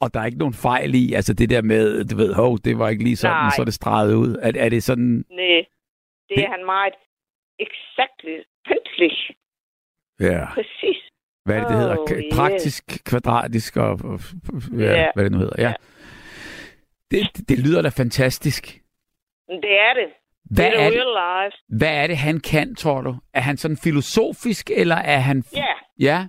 [0.00, 2.78] Og der er ikke nogen fejl i, altså det der med, du ved, hov, det
[2.78, 3.50] var ikke lige sådan, Nej.
[3.56, 4.36] så er det streget ud.
[4.42, 5.64] Er, er det sådan, Nej.
[6.28, 6.94] Det er Det- han meget
[7.58, 9.16] exactly, pyntelig.
[10.20, 10.96] ja, Præcis.
[11.44, 11.96] hvad er det, det hedder?
[11.98, 12.36] Oh, yes.
[12.36, 14.20] Praktisk, kvadratisk og, og
[14.78, 15.10] ja, Ja.
[15.14, 15.56] hvad det nu hedder.
[15.62, 15.68] Ja.
[15.68, 15.74] Ja.
[17.10, 18.64] det, det, lyder da fantastisk.
[19.48, 20.08] Det er det.
[20.44, 21.56] Hvad det er er det life.
[21.78, 23.14] hvad er det, han kan, tror du?
[23.34, 25.44] Er han sådan filosofisk, eller er han...
[25.56, 26.26] Ja, Ja?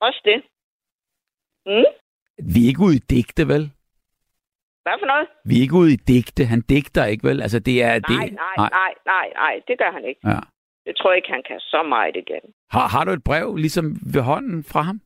[0.00, 0.42] også det.
[1.66, 1.84] Mm?
[2.38, 3.70] Vi er ikke ude i digte, vel?
[4.82, 5.26] Hvad for noget?
[5.44, 6.44] Vi er ikke ude i digte.
[6.44, 7.42] Han digter ikke, vel?
[7.42, 7.88] Altså, det er...
[7.88, 9.54] Nej, det, nej, nej, nej, nej.
[9.68, 10.20] Det gør han ikke.
[10.24, 10.40] Ja.
[10.86, 12.44] Det tror jeg ikke, han kan så meget igen.
[12.70, 15.00] Har, har du et brev ligesom ved hånden fra ham?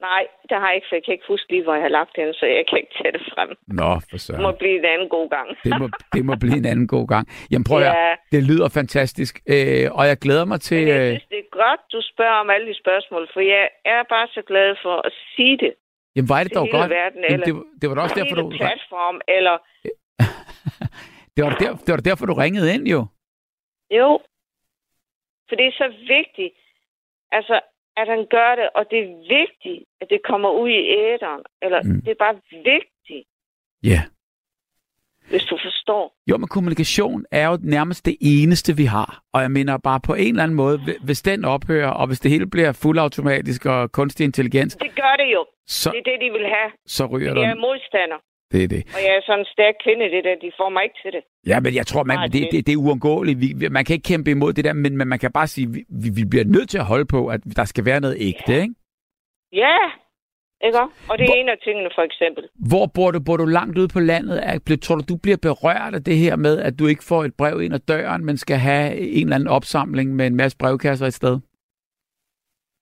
[0.00, 2.12] Nej, det har jeg ikke, for jeg kan ikke huske lige, hvor jeg har lagt
[2.16, 3.50] den, så jeg kan ikke tage det frem.
[3.80, 4.42] Nå, for Det søren.
[4.42, 5.48] må blive en anden god gang.
[5.64, 7.24] Det må, det må blive en anden god gang.
[7.50, 10.78] Jamen prøv at ja, det lyder fantastisk, øh, og jeg glæder mig til...
[10.78, 13.64] men jeg Øh, synes, det er godt, du spørger om alle de spørgsmål, for jeg
[13.94, 15.72] er bare så glad for at sige det
[16.16, 16.90] jamen var det dog godt.
[16.90, 18.50] verden, Jamen, det, var- det var da også derfor, du...
[18.50, 19.54] platform, eller
[21.36, 23.00] Det var, der, det var derfor, du ringede ind, jo.
[23.98, 24.08] jo.
[25.48, 26.54] For det er så vigtigt,
[27.32, 27.60] altså,
[27.96, 31.42] at han gør det, og det er vigtigt, at det kommer ud i æderen.
[31.62, 32.00] Eller Mm.
[32.04, 33.26] det er bare vigtigt,
[33.82, 34.00] Ja.
[35.30, 36.14] Hvis du forstår.
[36.30, 39.22] Jo, men kommunikation er jo nærmest det eneste, vi har.
[39.34, 42.20] Og jeg mener bare på en eller anden måde, hvi- hvis den ophører, og hvis
[42.20, 45.44] det hele bliver fuldautomatisk og kunstig intelligens, Det gør det jo.
[45.66, 46.70] så, Det er det, de vil have.
[46.86, 47.60] så ryger Jeg er der...
[47.60, 48.16] modstander,
[48.52, 48.82] Det er det.
[48.96, 50.34] og jeg er sådan en stærk kvinde, det der.
[50.42, 51.22] De får mig ikke til det.
[51.46, 53.40] Ja, men jeg tror, man, Nej, det, det- det, det er uundgåeligt.
[53.40, 55.68] Vi, man kan ikke kæmpe imod det der, men, men man kan bare sige,
[56.02, 58.74] vi, vi bliver nødt til at holde på, at der skal være noget ægte, ikke?
[59.52, 59.76] Ja,
[60.64, 60.78] ikke?
[61.10, 62.48] Og det er Hvor- en af tingene, for eksempel.
[62.70, 63.20] Hvor bor du?
[63.20, 64.36] Bor du langt ude på landet?
[64.46, 67.34] Er, tror du, du bliver berørt af det her med, at du ikke får et
[67.38, 71.06] brev ind ad døren, men skal have en eller anden opsamling med en masse brevkasser
[71.06, 71.34] et sted?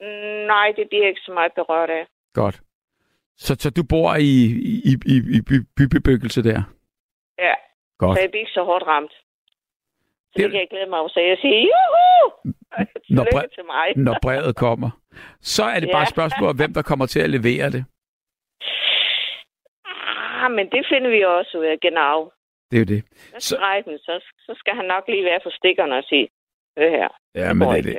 [0.00, 2.04] Mm, Nej, det bliver ikke så meget berørt af.
[2.34, 2.60] Godt.
[3.36, 4.32] Så, så du bor i,
[4.90, 6.62] i, i, i by, bybebyggelse der?
[7.38, 7.54] Ja,
[7.98, 8.16] Godt.
[8.16, 9.12] så jeg bliver ikke så hårdt ramt.
[10.32, 11.08] Så Det- det, kan jeg glæde mig over.
[11.08, 12.16] Så jeg siger, juhu!
[13.16, 13.86] Når brev- til mig.
[13.96, 14.90] Når brevet kommer.
[15.40, 17.84] Så er det bare et spørgsmål om, hvem der kommer til at levere det.
[20.42, 22.30] Ah, men det finder vi også ud af, genau.
[22.70, 23.02] Det er jo det.
[23.38, 23.56] Så- så...
[24.06, 24.14] så,
[24.46, 26.28] så skal han nok lige være for stikkerne og sige,
[26.78, 27.08] hør her.
[27.34, 27.98] Ja, det men det det.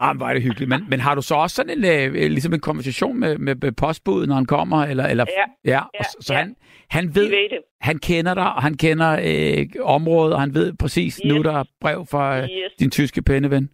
[0.00, 0.68] Ah, hvor er det hyggeligt.
[0.68, 3.72] Men, men har du så også sådan en, øh, ligesom en konversation med, med, med
[3.72, 4.78] postbuddet, når han kommer?
[4.84, 6.38] Eller, eller, Ja, ja, og ja, så, så ja.
[6.40, 6.56] han,
[6.90, 7.58] han ved, ved det.
[7.80, 11.32] han kender dig, og han kender øh, området, og han ved præcis, Yes.
[11.32, 12.72] nu der er brev fra øh, Yes.
[12.78, 13.70] din tyske penneven.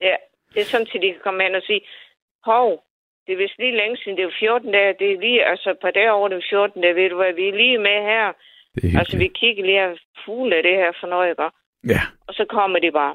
[0.00, 0.16] Ja,
[0.54, 1.80] det er sådan, at de kan komme hen og sige,
[2.44, 2.68] hov,
[3.26, 5.74] det er vist lige længe siden, det er jo 14 dage, det er lige, altså
[5.82, 8.26] par dage over det 14 dage, ved du hvad, vi er lige med her.
[8.74, 8.98] Det er hyggeligt.
[9.00, 9.92] Altså, vi kigger lige af
[10.24, 11.42] fugle af det her for noget, ikke?
[11.94, 13.14] Ja, Og så kommer de bare.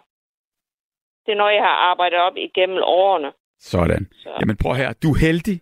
[1.25, 3.31] Det er noget, jeg har arbejdet op igennem årene.
[3.59, 4.07] sådan.
[4.13, 5.61] Så Jamen prøv her, du er heldig,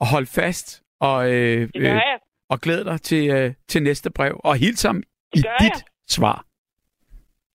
[0.00, 2.00] og hold fast, og, øh, øh,
[2.52, 5.72] og glæd dig til, øh, til næste brev, og hils ham i dit jeg.
[6.08, 6.46] svar.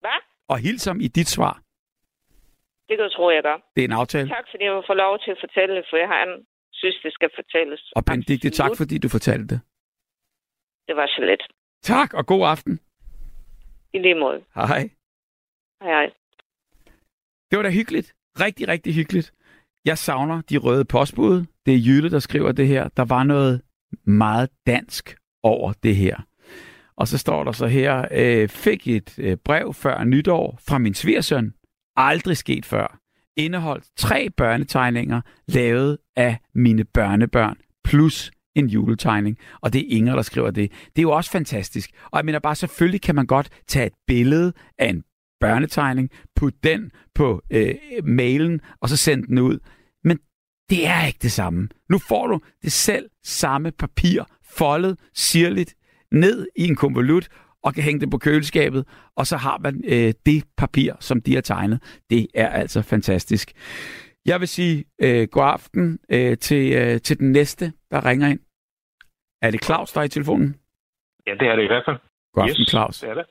[0.04, 0.20] Hvad?
[0.50, 1.62] Og hils ham i dit svar.
[2.88, 3.58] Det kan du tro, jeg gør.
[3.76, 4.30] Det er en aftale.
[4.30, 6.96] Tak, fordi jeg må få lov til at fortælle det, for jeg har en, synes,
[7.04, 7.92] det skal fortælles.
[7.96, 9.60] Og Benedikte, tak fordi du fortalte det.
[10.88, 11.44] Det var så let.
[11.82, 12.80] Tak, og god aften.
[13.94, 14.44] I lige måde.
[14.56, 14.68] Hej.
[15.82, 16.12] Hej, hej.
[17.52, 18.14] Det var da hyggeligt.
[18.40, 19.32] Rigtig, rigtig hyggeligt.
[19.86, 21.46] Jeg savner de røde postbud.
[21.66, 22.90] Det er Jytte, der skriver det her.
[22.98, 23.62] Der var noget
[24.06, 26.18] meget dansk over det her.
[26.98, 30.94] Og så står der så her, øh, fik et øh, brev før nytår fra min
[30.94, 31.54] svigersøn.
[31.96, 33.00] Aldrig sket før.
[33.38, 39.38] Indeholdt tre børnetegninger, lavet af mine børnebørn, plus en juletegning.
[39.62, 40.72] Og det er Inger, der skriver det.
[40.72, 41.92] Det er jo også fantastisk.
[42.12, 45.04] Og jeg mener bare, selvfølgelig kan man godt tage et billede af en
[45.40, 49.60] børnetegning, putte den på øh, mailen, og så sende den ud.
[50.04, 50.20] Men
[50.70, 51.70] det er ikke det samme.
[51.90, 55.76] Nu får du det selv samme papir, foldet, sirligt,
[56.12, 57.28] ned i en konvolut,
[57.64, 61.34] og kan hænge det på køleskabet, og så har man øh, det papir, som de
[61.34, 62.00] har tegnet.
[62.10, 63.52] Det er altså fantastisk.
[64.26, 68.40] Jeg vil sige øh, god aften øh, til, øh, til den næste, der ringer ind.
[69.42, 70.56] Er det Claus, der er i telefonen?
[71.28, 71.98] Ja, det er det i hvert fald.
[72.34, 73.00] God aften, Yes, Claus.
[73.00, 73.26] Det er det.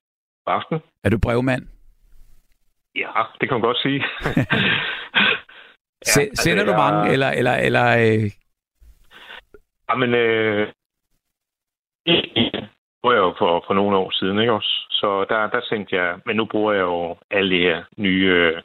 [0.47, 0.79] God aften.
[1.05, 1.67] Er du brevmand?
[2.97, 4.05] Ja, det kan man godt sige.
[6.05, 8.31] Se, altså, sender du jeg- mange, eller, eller, eller øh,
[9.91, 10.69] Jamen, øh,
[13.05, 14.87] var jeg jo for, for nogle år siden, ikke også?
[14.91, 18.63] Så der, der sendte jeg, men nu bruger jeg jo alle de her nye øh,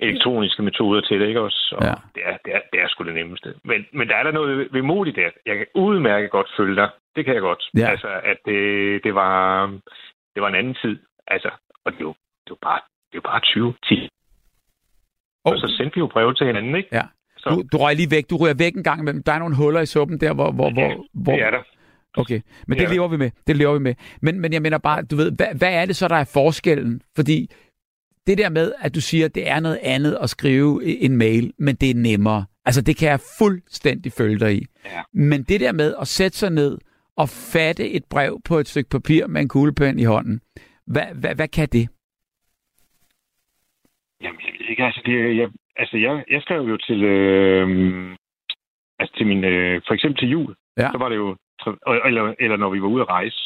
[0.00, 1.74] elektroniske metoder til det, ikke også?
[1.78, 1.94] Og Ja.
[2.14, 3.54] det, er, det, er, det er sgu det nemmeste.
[3.64, 5.30] Men, men der er der noget ved modigt der.
[5.46, 6.90] Jeg kan udmærket godt følge dig.
[7.16, 7.62] Det kan jeg godt.
[7.78, 7.86] Ja.
[7.88, 9.66] Altså, at det, det, var,
[10.34, 10.98] det var en anden tid.
[11.26, 11.50] Altså,
[11.84, 12.08] og det jo,
[12.44, 12.80] det jo bare,
[13.12, 14.08] det er bare 2010.
[15.44, 16.88] oh, Og så sendte vi jo breve til hinanden, ikke?
[16.92, 17.02] Ja.
[17.36, 18.30] Så, du, du røg lige væk.
[18.30, 19.22] Du ryger væk en gang imellem.
[19.22, 20.52] Der er nogle huller i suppen der, hvor...
[20.52, 21.62] hvor, hvor, hvor det er der.
[22.18, 23.30] Okay, men Det er lever vi med.
[23.46, 23.94] Det lever vi med.
[24.22, 27.02] Men, men jeg mener bare, du ved, hvad, hvad er det så, der er forskellen?
[27.16, 27.50] Fordi
[28.26, 31.52] det der med, at du siger, at det er noget andet at skrive en mail,
[31.58, 32.44] men det er nemmere.
[32.64, 34.66] Altså, det kan jeg fuldstændig følge dig i.
[34.84, 35.02] Ja.
[35.12, 36.78] Men det der med at sætte sig ned
[37.18, 40.40] at fatte et brev på et stykke papir med en kuglepen i hånden.
[40.86, 41.88] Hvad, hvad, hvad kan det?
[44.22, 47.68] Jamen, jeg ved ikke, altså, det, jeg, altså jeg, jeg skrev jo til, øh,
[48.98, 50.88] altså til min, øh, for eksempel til jul, Ja.
[50.92, 51.36] så var det jo,
[52.06, 53.36] eller, eller når vi var ude at rejse,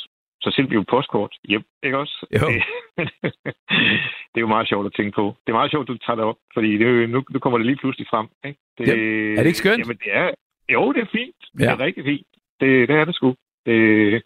[0.43, 2.27] så sendte vi jo postkort hjem, ikke også?
[2.41, 2.47] Jo.
[2.49, 2.63] Det,
[4.31, 5.37] det er jo meget sjovt at tænke på.
[5.47, 7.77] Det er meget sjovt, du tager det op, fordi det, nu, nu kommer det lige
[7.77, 8.29] pludselig frem.
[8.45, 8.59] Ikke?
[8.79, 9.79] Det, Jamen, er det ikke skønt?
[9.79, 10.31] Jamen, det er,
[10.69, 11.37] jo, det er fint.
[11.53, 11.73] Det Ja.
[11.73, 12.27] er rigtig fint.
[12.61, 13.35] Det, det er det sgu.
[13.67, 14.23] Det,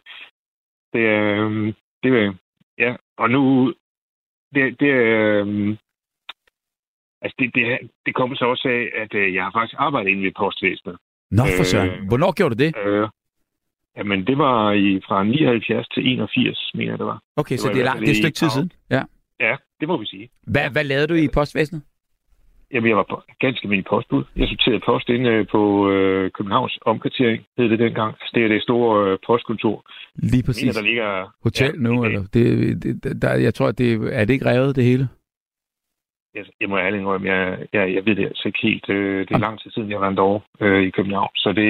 [0.92, 2.34] det er, øhm, det er,
[2.78, 3.74] ja, og nu,
[4.54, 5.76] det, det er, øhm,
[7.24, 7.64] altså det, det,
[8.06, 10.96] det kommer så også af, at øh, jeg har faktisk arbejdet inde ved postvæsenet.
[11.30, 12.08] Nå, for Øh, søren.
[12.08, 12.72] Hvornår gjorde du det?
[12.86, 13.08] Øh,
[13.98, 17.18] jamen, det var i, fra 79 til 81, mener jeg, det var.
[17.36, 18.72] Okay, så var det er langt, det er et stykke tid siden.
[18.90, 19.02] Ja.
[19.40, 20.28] Ja, det må vi sige.
[20.46, 21.82] Hvad, hvad lavede du i postvæsenet?
[22.72, 24.24] Jamen, jeg var på, ganske almindelig postbud.
[24.36, 28.14] Jeg sorterede post inde øh, på øh, Københavns omkvartering, hed det dengang.
[28.34, 29.84] Det er det store øh, postkontor.
[30.14, 30.74] Lige Jeg mener, præcis.
[30.76, 31.34] der ligger...
[31.42, 32.22] Hotel ja, nu, det- eller?
[32.34, 35.08] Det, det, der, jeg tror, det er det ikke revet, det hele?
[36.34, 38.88] Jeg, jeg må ærligt indrømme, jeg, jeg, jeg ved det altså ikke helt.
[38.88, 41.30] Øh, det er lang tid siden, jeg var derovre øh, i København.
[41.36, 41.68] Så det...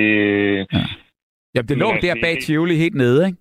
[1.55, 3.38] Jamen, det lå Ja, der det- bag det- Tivoli helt nede, ikke?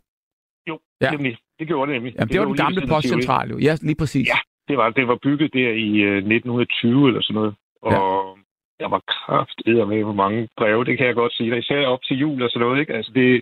[0.69, 1.05] Jo, Ja.
[1.05, 1.11] ja.
[1.11, 2.13] nemlig, det gjorde det nemlig.
[2.15, 3.57] Jamen, det var lå den gamle postcentral, jo.
[3.67, 4.27] Ja, lige præcis.
[4.27, 4.39] Ja.
[4.67, 7.53] Det var, det var bygget der i øh, 1920 eller sådan noget.
[7.81, 8.37] Og
[8.79, 11.57] der var kraft med, hvor mange breve, det kan jeg godt sige.
[11.57, 12.93] Især op til jul og sådan noget, ikke?
[12.93, 13.41] Altså det,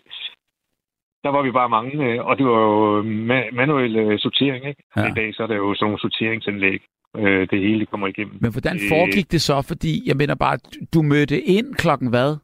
[1.23, 4.83] der var vi bare mange, øh, og det var jo ma- manuel øh, sortering, ikke?
[4.97, 5.07] Ja.
[5.07, 6.81] I dag så er der jo sådan nogle sorteringsanlæg.
[7.17, 8.37] Øh, det hele kommer igennem.
[8.41, 9.61] Men hvordan Øh, foregik det så?
[9.67, 10.57] Fordi, jeg mener bare,
[10.93, 12.37] du mødte ind klokken hvad?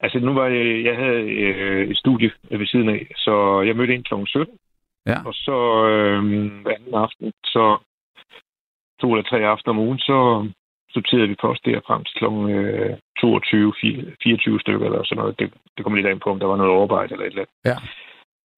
[0.00, 3.94] Altså nu var jeg, jeg havde øh, et studie ved siden af, så jeg mødte
[3.94, 4.14] ind kl.
[4.26, 4.54] 17.
[5.06, 5.18] Ja.
[5.26, 6.18] Og så øh,
[6.74, 7.78] anden aften, så
[9.00, 10.48] to eller tre aftener om ugen, så
[10.94, 12.24] sorterede vi post der frem til kl.
[12.24, 13.72] Øh, 22,
[14.22, 15.38] 24 stykker eller sådan noget.
[15.38, 17.54] Det, det kom lidt an på, om der var noget overarbejde eller et eller andet.
[17.70, 17.76] Ja.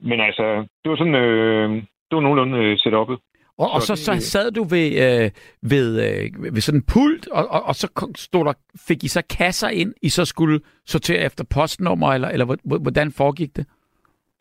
[0.08, 0.44] Men altså,
[0.82, 1.68] det var sådan, øh,
[2.08, 3.18] det var nogenlunde øh, setup'et.
[3.58, 5.30] Og, og så, Så sad du ved, øh,
[5.72, 8.52] ved, øh, ved sådan en pult, og, og, og så stod der,
[8.88, 12.78] fik I så kasser ind, I så skulle sortere efter postnummer, eller, eller hvor- hvor-
[12.78, 13.66] hvordan foregik det?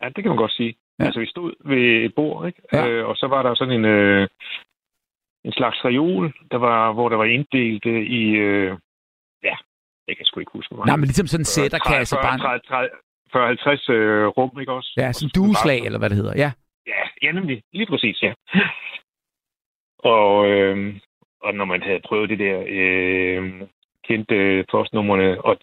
[0.02, 0.68] Ja, det kan man godt sige.
[0.68, 1.02] Ja.
[1.02, 1.04] Ja.
[1.06, 2.62] Altså, vi stod ved et bord, ikke?
[2.72, 2.88] Ja.
[2.88, 4.28] Øh, og så var der sådan en, øh,
[5.44, 7.84] en slags reol, der var, hvor der var inddelt
[8.20, 8.24] i...
[8.30, 8.78] Øh,
[9.42, 9.56] ja,
[10.08, 10.84] jeg kan sgu ikke huske, hvor.
[10.84, 12.90] Nej, men ligesom sådan en sætterkasse, bare en,
[13.36, 14.92] 40-50 øh, rum, ikke også?
[14.96, 16.50] ja, sådan dueslag, eller hvad det hedder, ja.
[16.86, 17.62] Ja, ja, nemlig.
[17.72, 18.32] Lige præcis, ja.
[20.14, 20.96] Og, øh,
[21.42, 23.62] og når man havde prøvet det der, øh,
[24.08, 25.58] kendte øh, postnummerne, og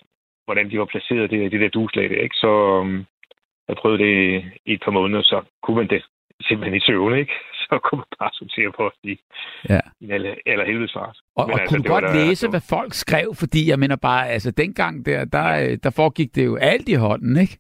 [0.46, 2.36] hvordan de var placeret der, i det der dueslag der, ikke?
[2.36, 3.06] så øh,
[3.68, 6.04] jeg prøvede det i et par måneder, så kunne man det
[6.48, 7.34] simpelthen i søvn, ikke?
[7.70, 9.20] Så kunne man bare sortere post i,
[9.70, 9.80] Ja.
[10.00, 11.18] i en aller, aller helvedes fart.
[11.36, 13.80] Og, Men og altså, kunne godt da- læse, det var- hvad folk skrev, fordi jeg
[13.80, 17.58] mener bare, altså dengang der, der, øh, der foregik det jo alt i hånden, ikke?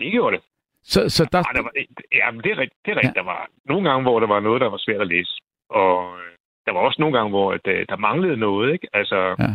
[0.00, 0.44] Det gjorde det.
[0.84, 1.72] Så, så der, Ej, der var,
[2.12, 2.80] ja, men det er rigtigt.
[2.84, 3.16] Det er rigtigt.
[3.16, 3.20] Ja.
[3.20, 3.26] Ja.
[3.26, 5.32] Der var nogle gange, hvor der var noget, der var svært at læse.
[5.70, 6.32] Og øh,
[6.66, 8.86] der var også nogle gange, hvor at, øh, der manglede noget, ikke?
[8.92, 9.50] Altså, Ja.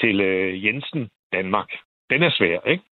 [0.00, 1.68] til øh, Jensen, Danmark.
[2.10, 2.84] Den er svær, ikke?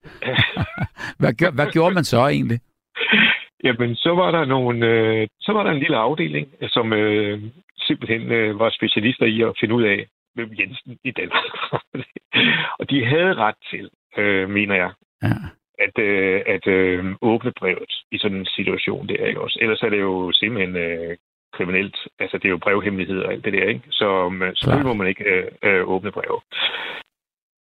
[1.20, 2.60] hvad, gør, hvad gjorde man så egentlig?
[3.64, 7.42] Jamen, så var der nogle, øh, så var der en lille afdeling, som øh,
[7.78, 11.44] simpelthen øh, var specialister i at finde ud af, hvem Jensen i Danmark.
[12.78, 14.90] Og de havde ret til, øh, mener jeg,
[15.22, 15.34] Ja.
[15.78, 19.58] at, øh, at øh, åbne brevet i sådan en situation der, ikke også?
[19.62, 21.16] Ellers er det jo simpelthen øh,
[21.52, 21.96] kriminelt.
[22.18, 23.82] Altså, det er jo brevhemmelighed og alt det der, ikke?
[23.90, 24.08] Så
[24.42, 26.42] øh, selvfølgelig må man ikke øh, øh, åbne brev.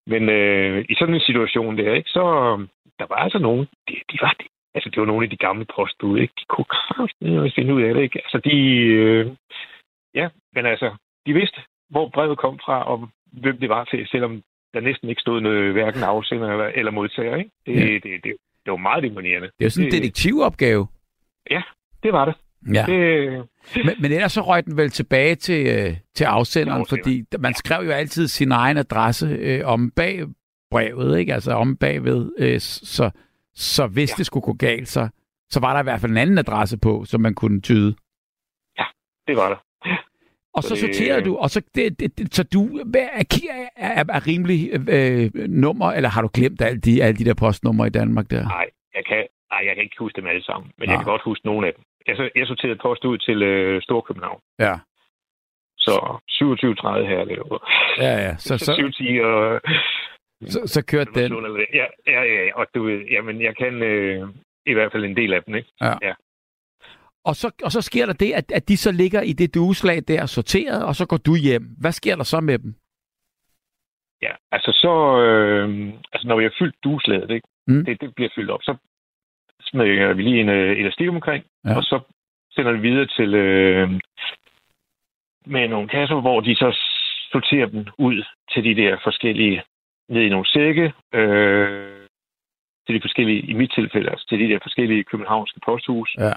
[0.08, 2.68] Men øh, i sådan en situation der, ikke, så øh,
[3.00, 4.36] der var altså nogen, de, de var,
[4.76, 6.34] altså det var nogle af de gamle postbud, ikke?
[6.40, 8.20] De kunne kraftigt finde ud af det, ikke?
[8.26, 8.58] Altså de,
[9.02, 9.32] øh,
[10.16, 14.42] ja, men altså, de vidste, hvor brevet kom fra, og hvem det var til, selvom
[14.74, 17.52] der næsten ikke stod noget, hverken afsender eller, eller modtager, ikke?
[17.66, 17.80] Det, Ja.
[17.86, 17.94] ja.
[17.94, 18.34] det, det,
[18.66, 19.48] det var meget imponerende.
[19.48, 20.88] Det er jo sådan en Det- detektivopgave.
[22.04, 22.36] Det var det.
[22.74, 22.86] Ja.
[22.88, 23.30] det
[23.86, 27.54] Men, men ellers så røg den vel tilbage til, øh, til afsenderen, Til fordi man
[27.54, 30.24] skrev jo altid sin egen adresse øh, om bag
[30.72, 31.34] brevet, ikke?
[31.34, 32.32] Altså om bagved.
[32.40, 33.10] Øh, så,
[33.60, 34.14] så hvis ja.
[34.14, 34.18] Ja.
[34.18, 35.10] det skulle gå galt, så,
[35.50, 37.92] så var der i hvert fald en anden adresse på, som man kunne tyde.
[39.28, 39.60] det var der.
[40.54, 43.24] Og så Så det- sorterer du, og så, det, det, det, så du er,
[43.76, 45.32] er, er, rimelig øh,
[45.64, 48.44] nummer, eller har du glemt alle de, alle de der postnumre i Danmark der?
[48.44, 49.18] Nej, jeg kan,
[49.52, 50.92] ej, jeg kan ikke huske dem alle sammen, men Nå.
[50.92, 51.84] jeg kan godt huske nogle af dem.
[52.08, 54.40] Jeg, så- jeg sorterede post ud til øh, Storkøbenhavn.
[54.60, 54.76] Ja,
[55.78, 55.94] Så
[56.30, 57.60] 27.30 her derovre.
[58.06, 58.38] ja, ja.
[58.38, 59.62] Så, så, 27.10 og...
[60.46, 61.32] så, så kørte den.
[61.74, 62.56] Ja, ja, ja, ja.
[62.56, 64.30] Og du ved, jamen, jeg kan øh,
[64.66, 65.70] i hvert fald en del af dem, ikke?
[67.24, 69.98] Og så, og så sker der det, at, at de så ligger i det dueslag
[70.08, 71.64] der sorteret, og så går du hjem.
[71.82, 72.74] Hvad sker der så med dem?
[74.22, 75.22] Ja, altså så...
[75.24, 77.48] Øh, altså når vi har fyldt dueslaget, ikke?
[77.68, 77.86] Mm.
[77.86, 78.62] Det, det bliver fyldt op.
[78.64, 78.76] Så
[79.62, 81.70] smækker vi lige en øh, elastik omkring, Ja.
[81.70, 81.78] ja.
[81.78, 82.00] og så
[82.52, 83.90] sender vi videre til øh,
[85.46, 86.78] med nogle kasser, hvor de så
[87.32, 89.64] sorterer dem ud til de der forskellige,
[90.10, 92.08] ned i nogle sække, øh,
[92.86, 96.16] til de forskellige, i mit tilfælde, altså til de der forskellige københavnske posthus.
[96.18, 96.34] Ja.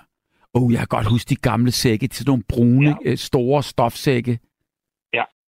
[0.55, 3.15] Oh, jeg kan godt huske de gamle sække, til nogle brune, ja.
[3.15, 4.39] store stofsække.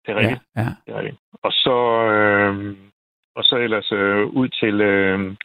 [0.09, 0.43] Det er rigtigt.
[0.57, 0.69] Ja, ja.
[0.87, 1.17] Det er det.
[1.43, 1.77] Og så,
[2.13, 2.77] øh,
[3.37, 5.37] og så ellers øh, ud til øh,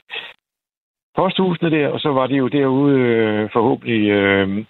[1.16, 4.66] posthusene der, og så var det jo derude øh, forhåbentlig øh,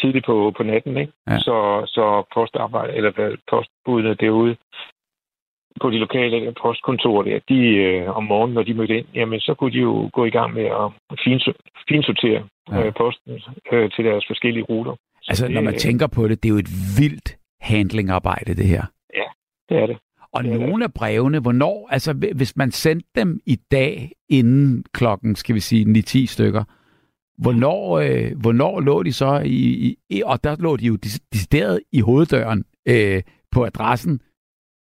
[0.00, 1.12] tidligt på, på natten, ikke?
[1.26, 1.38] Ja.
[1.38, 4.56] Så, så postarbejde, eller postbudene derude
[5.80, 9.54] på de lokale postkontorer der, de øh, om morgenen, når de mødte ind, jamen så
[9.54, 10.88] kunne de jo gå i gang med at
[11.24, 12.78] finso- finsortere Ja.
[12.78, 12.86] ja.
[12.86, 13.32] øh, posten
[13.72, 14.92] øh, til deres forskellige ruter.
[15.22, 18.66] Så Altså, det, når man tænker på det, det er jo et vildt handlingarbejde, det
[18.66, 18.84] her.
[19.68, 19.96] Det er det.
[20.32, 20.60] Og Det det.
[20.60, 25.54] nogle af brevene, hvornår, altså hvi- hvis man sendte dem i dag inden klokken, skal
[25.54, 26.64] vi sige 9-10 stykker,
[27.38, 32.00] hvornår, øh, hvornår lå de så i, i, og der lå de jo decideret i
[32.00, 34.20] hoveddøren øh, på adressen,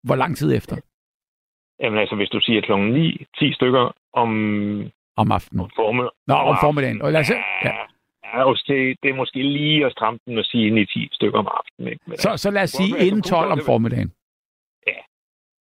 [0.04, 0.76] hvor lang tid efter
[1.80, 4.30] Jamen altså, hvis du siger klokken 9, 10 stykker om
[5.18, 5.72] om aftenen?
[5.76, 7.02] formel, Nå, om formiddagen.
[7.02, 7.34] Og lad os, se-
[7.64, 7.70] ja.
[8.24, 11.48] Ja, ja det, det er måske lige at stramme den og sige 9-10 stykker om
[11.48, 11.92] aftenen.
[11.92, 12.04] Ikke?
[12.08, 14.12] Men, Så, så lad os sige inden kunne 12 om formiddagen.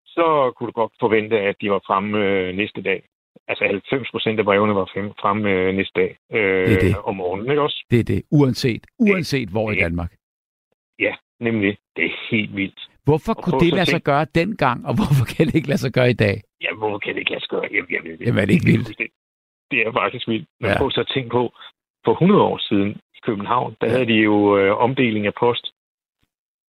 [0.05, 3.03] så kunne du godt forvente, at de var fremme øh, næste dag.
[3.47, 6.95] Altså 90 procent af brevene var frem- fremme øh, næste dag øh, Det er det.
[6.97, 7.85] om morgenen, ikke også?
[7.91, 9.83] Det er det, uanset, uanset hvor i Ja.
[9.83, 10.11] Danmark.
[10.99, 11.77] Ja, nemlig.
[11.95, 12.89] Det er helt vildt.
[13.09, 15.81] Hvorfor Og kunne det lade sig tænke- gøre dengang, og hvorfor kan det ikke lade
[15.85, 16.35] sig gøre i dag?
[16.65, 17.65] Ja, hvorfor kan det ikke lade sig gøre?
[17.75, 18.25] Jamen, jeg ved det.
[18.25, 18.87] Jamen, er det ikke vildt?
[19.01, 19.07] Det,
[19.71, 20.47] det er faktisk vildt.
[20.61, 20.77] Men Ja.
[20.77, 21.43] prøv så tænke på,
[22.05, 23.91] for 100 år siden i København, der Ja.
[23.91, 23.97] ja.
[23.97, 25.65] havde de jo øh, omdeling af post.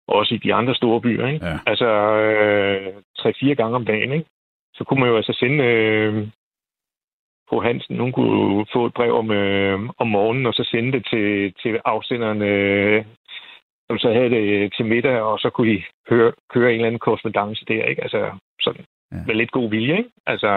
[0.09, 1.47] Også i de andre store byer, ikke?
[1.47, 1.59] Ja.
[1.67, 1.89] Altså
[2.27, 4.27] øh, 3-4 gange om dagen, ikke?
[4.75, 6.29] Så kunne man jo altså sende øh,
[7.51, 11.07] på Hansen, hun kunne få et brev om, øh, om morgenen, og så sende det
[11.11, 13.05] til, til afsenderen, øh,
[13.91, 16.99] som så havde det til middag, og så kunne de høre, køre en eller anden
[16.99, 18.03] korrespondance der, ikke?
[18.03, 19.17] Altså sådan Ja.
[19.27, 20.11] med lidt god vilje, ikke?
[20.27, 20.49] Altså,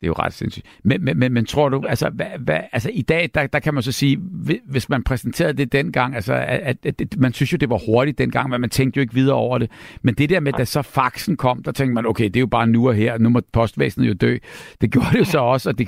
[0.00, 0.66] Det er jo ret sindssygt.
[0.84, 3.74] Men, men, men, men tror du, altså, hvad, hvad, altså i dag, der, der kan
[3.74, 7.52] man så sige, hvi- hvis man præsenterede det dengang, altså, at, at, at man synes
[7.52, 9.70] jo, det var hurtigt dengang, men man tænkte jo ikke videre over det.
[10.02, 12.46] Men det der med, da så faxen kom, der tænkte man, okay, det er jo
[12.46, 14.36] bare nu og her, nu må postvæsenet jo dø.
[14.80, 15.86] Det gjorde det jo så også, og det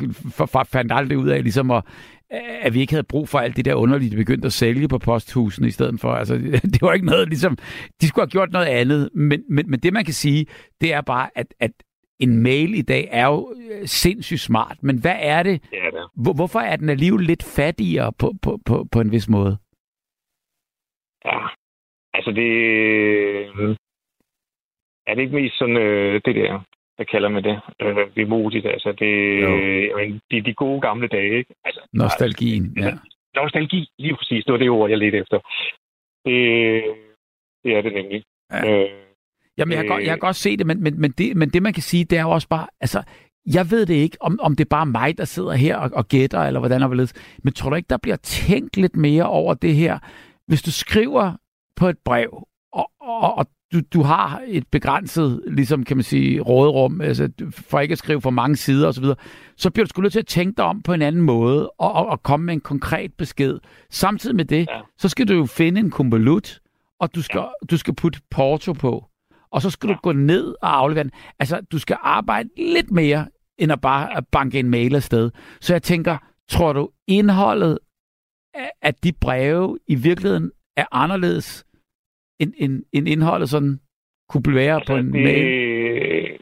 [0.73, 1.85] fandt aldrig ud af, ligesom at,
[2.31, 4.99] at vi ikke havde brug for alt det der underlige, de begyndte at sælge på
[4.99, 6.09] posthusene i stedet for.
[6.13, 6.35] Altså,
[6.73, 7.57] det var ikke noget, ligesom,
[8.01, 9.11] de skulle have gjort noget andet.
[9.15, 10.47] Men, men, men det, man kan sige,
[10.81, 11.71] det er bare, at, at
[12.21, 15.63] en mail i dag er jo øh, sindssygt smart, men hvad er det?
[15.71, 16.11] det er det.
[16.23, 19.57] Hvor, hvorfor er den alligevel lidt fattigere på, på, på, på en vis måde?
[21.25, 21.39] Ja,
[22.15, 22.51] altså det...
[23.59, 23.77] øh,
[25.07, 26.61] Er det ikke mest sådan øh, det der,
[26.97, 27.61] hvad kalder man det?
[27.83, 29.43] Øh, vemodigt, altså det...
[29.43, 29.49] Jo.
[29.99, 31.55] Jamen, de, de gode gamle dage, ikke?
[31.65, 32.93] Altså, Nostalgien, ja.
[33.35, 35.39] nostalgi, lige præcis, det var det ord, jeg ledte efter.
[36.27, 36.37] Det,
[37.65, 38.23] det er det nemlig.
[38.53, 38.83] Ja.
[38.83, 38.91] Øh,
[39.59, 40.21] Jamen, jeg kan, godt, jeg kan Øh.
[40.21, 42.31] godt se det, men, men, men det, men det, man kan sige, det er jo
[42.31, 43.03] også bare, altså,
[43.55, 46.09] jeg ved det ikke, om, om det er bare mig, der sidder her og, og
[46.09, 49.55] gætter, eller hvordan og hvorledes, men tror du ikke, der bliver tænkt lidt mere over
[49.55, 49.99] det her?
[50.47, 51.33] Hvis du skriver
[51.77, 56.41] på et brev, og, og, og du, du har et begrænset, ligesom kan man sige,
[56.41, 59.05] råderum, altså for ikke at skrive for mange sider osv.,
[59.57, 61.93] så bliver du sgu nødt til at tænke dig om på en anden måde, og,
[61.93, 63.59] og, og komme med en konkret besked.
[63.91, 64.81] Samtidig med det, Ja.
[64.99, 66.61] så skal du jo finde en konvolut,
[67.01, 67.67] og du skal, ja.
[67.71, 69.05] du skal putte porto på.
[69.51, 69.95] Og så skal ja.
[69.95, 71.13] du gå ned og aflevere den.
[71.39, 73.27] Altså, du skal arbejde lidt mere,
[73.59, 75.31] end at bare banke en mail afsted.
[75.61, 77.79] Så jeg tænker, tror du, indholdet
[78.55, 81.65] af, af de breve i virkeligheden er anderledes,
[82.41, 83.81] end, end, end indholdet sådan
[84.29, 86.39] kunne være altså, på en det, mail?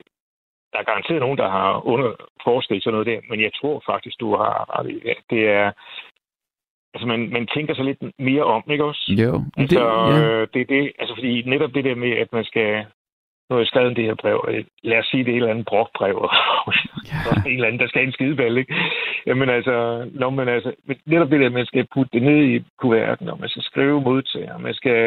[0.72, 4.37] Der er garanteret nogen, der har underforsket sådan noget der, men jeg tror faktisk, du
[4.37, 5.16] har ret i det.
[5.30, 5.72] Det er...
[6.94, 9.04] Altså, man, man tænker sig lidt mere om, ikke også?
[9.22, 10.40] Jo, Altså, det, ja.
[10.40, 12.87] øh, det er det, altså fordi netop det der med, at man skal,
[13.46, 15.50] nu har jeg skrevet det her brev, øh, lad os sige, det er et eller
[15.50, 16.16] andet brokbrev,
[17.11, 17.48] Ja.
[17.50, 18.74] en eller anden, der skal en skideball, ikke?
[19.26, 20.74] Jamen altså, når man altså,
[21.07, 24.59] netop det der, man skal putte det ned i kuverten, og man skal skrive modtager,
[24.59, 25.02] man skal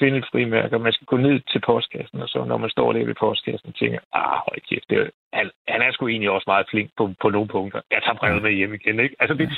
[0.00, 2.92] finde et frimærke, og man skal gå ned til postkassen, og så når man står
[2.92, 6.44] der ved postkassen, tænker, ah, hold kæft, det er, han, han er sgu egentlig også
[6.46, 7.80] meget flink på, på nogle punkter.
[7.90, 9.16] Jeg tager brevet med hjem igen, ikke?
[9.20, 9.48] Altså, det,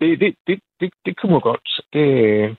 [0.00, 1.68] det, det, det, det, det kunne man godt.
[1.92, 2.56] Det,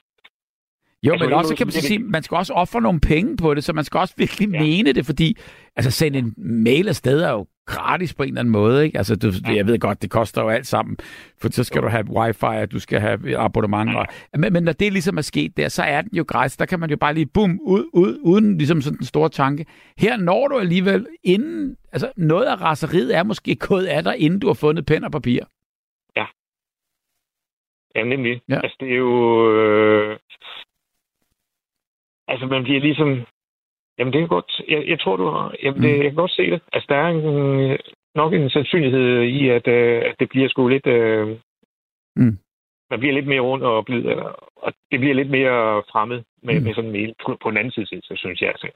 [1.04, 3.54] Jo, Altså, men også kan man så sige, man skal også ofre nogle penge på
[3.54, 4.58] det, så man skal også virkelig ja.
[4.58, 4.64] Ja.
[4.64, 5.38] mene det, fordi
[5.76, 8.98] altså sende en mail afsted er jo gratis på en eller anden måde, ikke?
[8.98, 9.56] Altså, du, Ja.
[9.56, 10.98] jeg ved godt, det koster jo alt sammen,
[11.42, 11.86] for så skal Jo.
[11.86, 13.96] du have wifi, og du skal have abonnement.
[13.96, 14.06] Og,
[14.38, 16.58] men, men når det ligesom er sket der, så er den jo gratis.
[16.58, 19.66] Der kan man jo bare lige, bum, ud, ud, uden ligesom sådan en stor tanke.
[19.98, 24.40] Her når du alligevel inden, altså noget af raseriet er måske gået af dig, inden
[24.40, 25.40] du har fundet pen og papir.
[27.96, 28.42] Ja, nemlig.
[28.50, 28.56] Ja.
[28.56, 28.60] Ja.
[28.62, 29.52] Altså, det er jo...
[29.56, 30.20] Øh...
[32.28, 33.26] Altså, man bliver ligesom...
[33.98, 34.62] Jamen, det er godt...
[34.68, 35.56] Jeg, jeg tror, du har...
[35.64, 35.96] Jamen, det, Mm.
[35.96, 36.62] jeg kan godt se det.
[36.74, 37.78] Altså, der er en,
[38.16, 40.88] nok en sandsynlighed i, at, øh, at det bliver sgu lidt...
[40.88, 41.28] Øh...
[42.16, 42.38] Mm.
[42.90, 44.06] Man bliver lidt mere rundt og blid,
[44.56, 46.64] og det bliver lidt mere fremmed med, mm.
[46.66, 47.14] med sådan en mail.
[47.26, 48.68] På, på den anden side, så synes jeg, altså,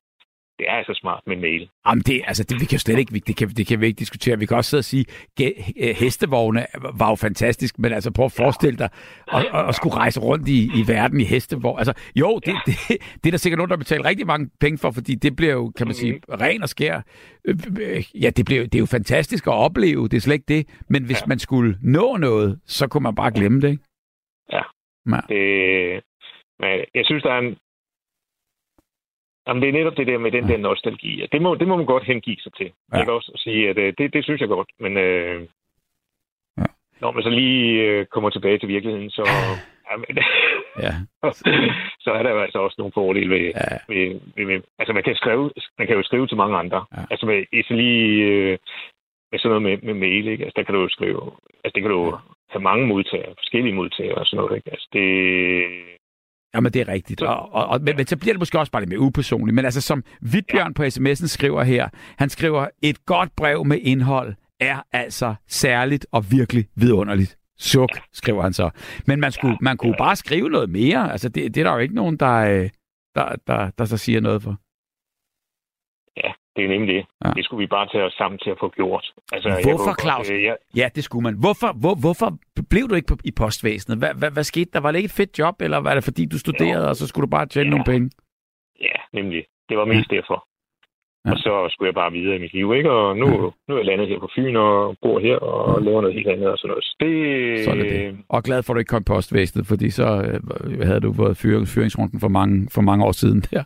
[0.62, 1.70] det er altså smart med mail.
[1.88, 4.00] Jamen det, altså det, vi kan jo slet ikke, det kan, det kan vi ikke
[4.00, 4.40] diskutere.
[4.40, 5.06] Vi kan også sidde og sige,
[5.42, 6.66] ge- hestevogne
[7.00, 8.90] var jo fantastisk, men altså prøv at forestille dig
[9.34, 11.78] at, at, at skulle rejse rundt i, i verden i hestevogn.
[11.80, 14.92] Altså jo, det, det, det er der sikkert nogen, der betaler rigtig mange penge for,
[14.92, 17.02] fordi det bliver jo, kan man sige, ren og skær.
[18.24, 20.68] Ja, det, bliver, det er jo fantastisk at opleve, det er slet ikke det.
[20.90, 21.26] Men hvis Ja.
[21.28, 23.84] man skulle nå noget, så kunne man bare glemme det, ikke?
[24.52, 24.62] Ja.
[25.10, 25.22] Ja.
[25.30, 26.04] Det,
[26.60, 27.56] men jeg synes, der er en...
[29.48, 30.52] Jamen, det er netop det der med den Ja.
[30.54, 31.28] der nostalgi.
[31.32, 32.66] Det må, det må man godt hengive sig til.
[32.92, 32.98] Ja.
[32.98, 34.70] Jeg kan også sige, at øh, det, det synes jeg godt.
[34.80, 35.42] Men øh,
[36.58, 36.64] Ja.
[37.02, 39.24] når man så lige øh, kommer tilbage til virkeligheden, så,
[39.92, 40.06] jamen,
[40.86, 40.94] Ja.
[42.04, 43.78] så er der jo altså også nogle fordele ved, ja.
[43.94, 46.86] ved, ved, ved altså man kan, skrive, man kan jo skrive til mange andre.
[46.98, 47.02] Ja.
[47.10, 48.58] Altså med, hvis lige øh,
[49.32, 50.44] med sådan noget med, med mail, ikke?
[50.44, 51.22] Altså der kan du jo skrive,
[51.64, 52.18] altså det kan du
[52.50, 54.72] have mange modtagere, forskellige modtagere og sådan noget, ikke?
[54.72, 55.10] Altså det,
[56.56, 57.22] Jamen, det er rigtigt.
[57.22, 59.56] Og, og, og, men, men så bliver det måske også bare lidt mere upersonligt.
[59.56, 64.34] Men altså, som Vidbjørn på sms'en skriver her, han skriver, et godt brev med indhold
[64.60, 67.38] er altså særligt og virkelig vidunderligt.
[67.58, 68.70] Suk, skriver han så.
[69.08, 71.12] Men man, skulle, man kunne bare skrive noget mere.
[71.12, 72.70] Altså, det, det er der jo ikke nogen, der, øh,
[73.16, 74.58] der, der, der så siger noget for.
[76.18, 77.04] ja, det er nemlig det.
[77.24, 77.28] Ja.
[77.28, 77.34] Ja.
[77.34, 79.06] Det skulle vi bare tage os sammen til at få gjort.
[79.34, 80.32] Altså, Hvorfor, Claus?
[80.32, 81.36] øh, jeg, Ja, det skulle man.
[81.40, 82.30] Hvorfor, hvor, hvorfor
[82.70, 83.98] blev du ikke på, i postvæsenet?
[83.98, 84.80] Hvad, hvad, hvad skete der?
[84.80, 86.90] Var det ikke et fedt job, eller var det fordi, du studerede, Jo.
[86.90, 87.70] og så skulle du bare tjene Ja.
[87.70, 88.10] nogle penge?
[88.82, 89.44] ja, nemlig.
[89.70, 90.48] Det var mest derfor.
[91.26, 91.32] Ja.
[91.32, 92.92] Og så skulle jeg bare videre i mit liv, ikke?
[92.92, 93.26] Og nu,
[93.68, 96.48] nu er jeg landet her på Fyn og bor her og laver noget helt andet
[96.52, 96.84] og sådan noget.
[96.84, 98.18] Så det, Så det det.
[98.30, 100.08] Og glad for, at du ikke kom i postvæsenet, fordi så
[100.64, 103.64] øh, havde du fået fyring, fyringsrunden for mange, for mange år siden der.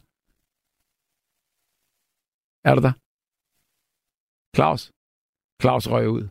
[2.66, 2.92] Er du der?
[4.56, 4.92] Claus?
[5.62, 6.28] Claus røg ud.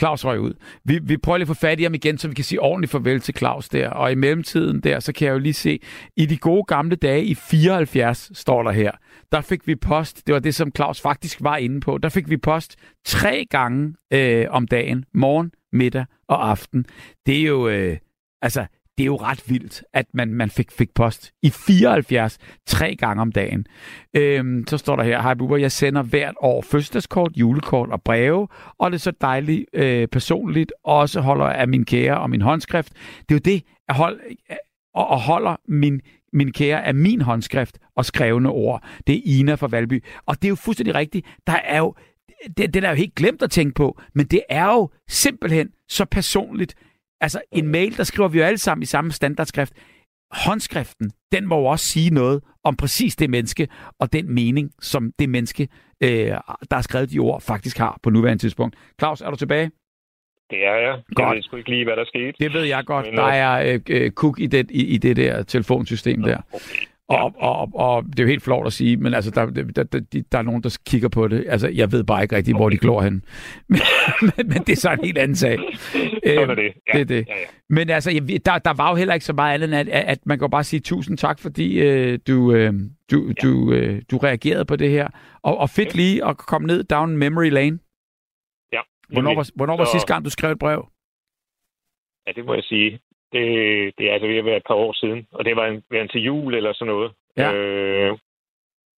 [0.00, 0.54] Claus røg ud.
[0.84, 2.92] Vi, vi prøver lige at få fat i ham igen, så vi kan sige ordentligt
[2.92, 3.90] farvel til Claus der.
[3.90, 5.80] Og i mellemtiden der, så kan jeg jo lige se,
[6.16, 8.90] i de gode gamle dage i 74, står der her,
[9.32, 12.30] der fik vi post, det var det, som Claus faktisk var inde på, der fik
[12.30, 16.86] vi post tre gange øh, om dagen, morgen, middag og aften.
[17.26, 17.98] Det er jo, øh,
[18.42, 18.66] altså,
[18.98, 23.20] det er jo ret vildt, at man, man fik, fik post i 74 tre gange
[23.22, 23.66] om dagen.
[24.16, 28.48] Øhm, så står der her, hej Bubber, jeg sender hvert år fødselskort, julekort og breve,
[28.78, 32.92] og det er så dejligt øh, personligt, også holder af min kære og min håndskrift.
[33.28, 34.20] Det er jo det, at hold,
[34.94, 36.00] og, og holder min,
[36.32, 38.82] min kære af min håndskrift og skrevne ord.
[39.06, 40.04] Det er Ina fra Valby.
[40.26, 41.26] Og det er jo fuldstændig rigtigt.
[41.46, 41.94] Der er jo,
[42.56, 46.04] det, det er jo helt glemt at tænke på, men det er jo simpelthen så
[46.04, 46.74] personligt.
[47.22, 49.72] Altså en mail, der skriver vi jo alle sammen i samme standardskrift.
[50.32, 53.68] Håndskriften, den må jo også sige noget om præcis det menneske,
[54.00, 55.68] og den mening, som det menneske,
[56.02, 56.26] øh,
[56.70, 58.76] der har skrevet de ord, faktisk har på nuværende tidspunkt.
[59.00, 59.70] Claus, er du tilbage?
[60.52, 60.94] det er jeg.
[61.14, 61.28] Godt.
[61.28, 62.32] Jeg ved sgu ikke lige, hvad der skete.
[62.40, 63.06] Det ved jeg godt.
[63.06, 66.36] Men, Der øh, er øh, øh, kuk i det, i, i det der telefonsystem der.
[66.52, 66.91] Okay.
[67.18, 69.82] Og, og, og, og det er jo helt flot at sige, men altså, der, der,
[69.82, 70.00] der,
[70.32, 71.44] der, er nogen, der kigger på det.
[71.48, 73.24] Altså, jeg ved bare ikke rigtig, hvor de glor hen.
[73.68, 73.80] Men,
[74.20, 75.58] men, men det er så en helt anden sag.
[76.26, 76.72] Sådan er det.
[76.88, 77.28] Ja, det er det.
[77.28, 77.44] Ja, ja.
[77.68, 78.10] Men altså,
[78.46, 80.80] der, der var jo heller ikke så meget andet, at, at, man kan bare sige
[80.80, 82.72] tusind tak, fordi øh, du, øh,
[83.10, 85.08] du, du, øh, du reagerede på det her.
[85.42, 87.78] Og, og fedt lige at komme ned down memory lane.
[88.72, 88.80] Ja,
[89.12, 90.88] Hvornår var, hvornår var Så- sidste gang, du skrev et brev?
[92.26, 93.00] Ja, det må jeg sige.
[93.32, 93.44] Det,
[93.98, 95.98] det er altså ved at være et par år siden, og det var en, var
[96.00, 97.12] en til jul eller sådan noget.
[97.36, 97.52] Ja.
[97.52, 98.18] Øh,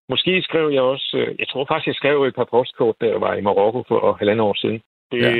[0.08, 3.34] måske skrev jeg også, øh, jeg tror faktisk, jeg skrev et par postkort, der var
[3.34, 4.80] i Marokko for halvandet år siden.
[5.12, 5.30] Det Ja.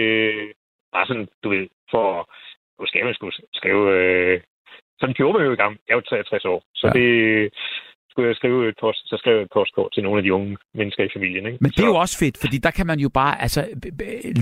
[0.92, 2.30] var sådan, du ved, for,
[2.86, 4.40] skal man skulle skrive, øh,
[5.00, 5.72] sådan gjorde man jo i gang.
[5.88, 6.92] Jeg er jo 63 år, så Ja.
[6.98, 7.08] det
[8.10, 10.56] skulle jeg skrive et post, så skrev jeg et postkort til nogle af de unge
[10.74, 11.46] mennesker i familien.
[11.46, 11.58] Ikke?
[11.60, 13.60] Men det er så, jo også fedt, fordi der kan man jo bare altså,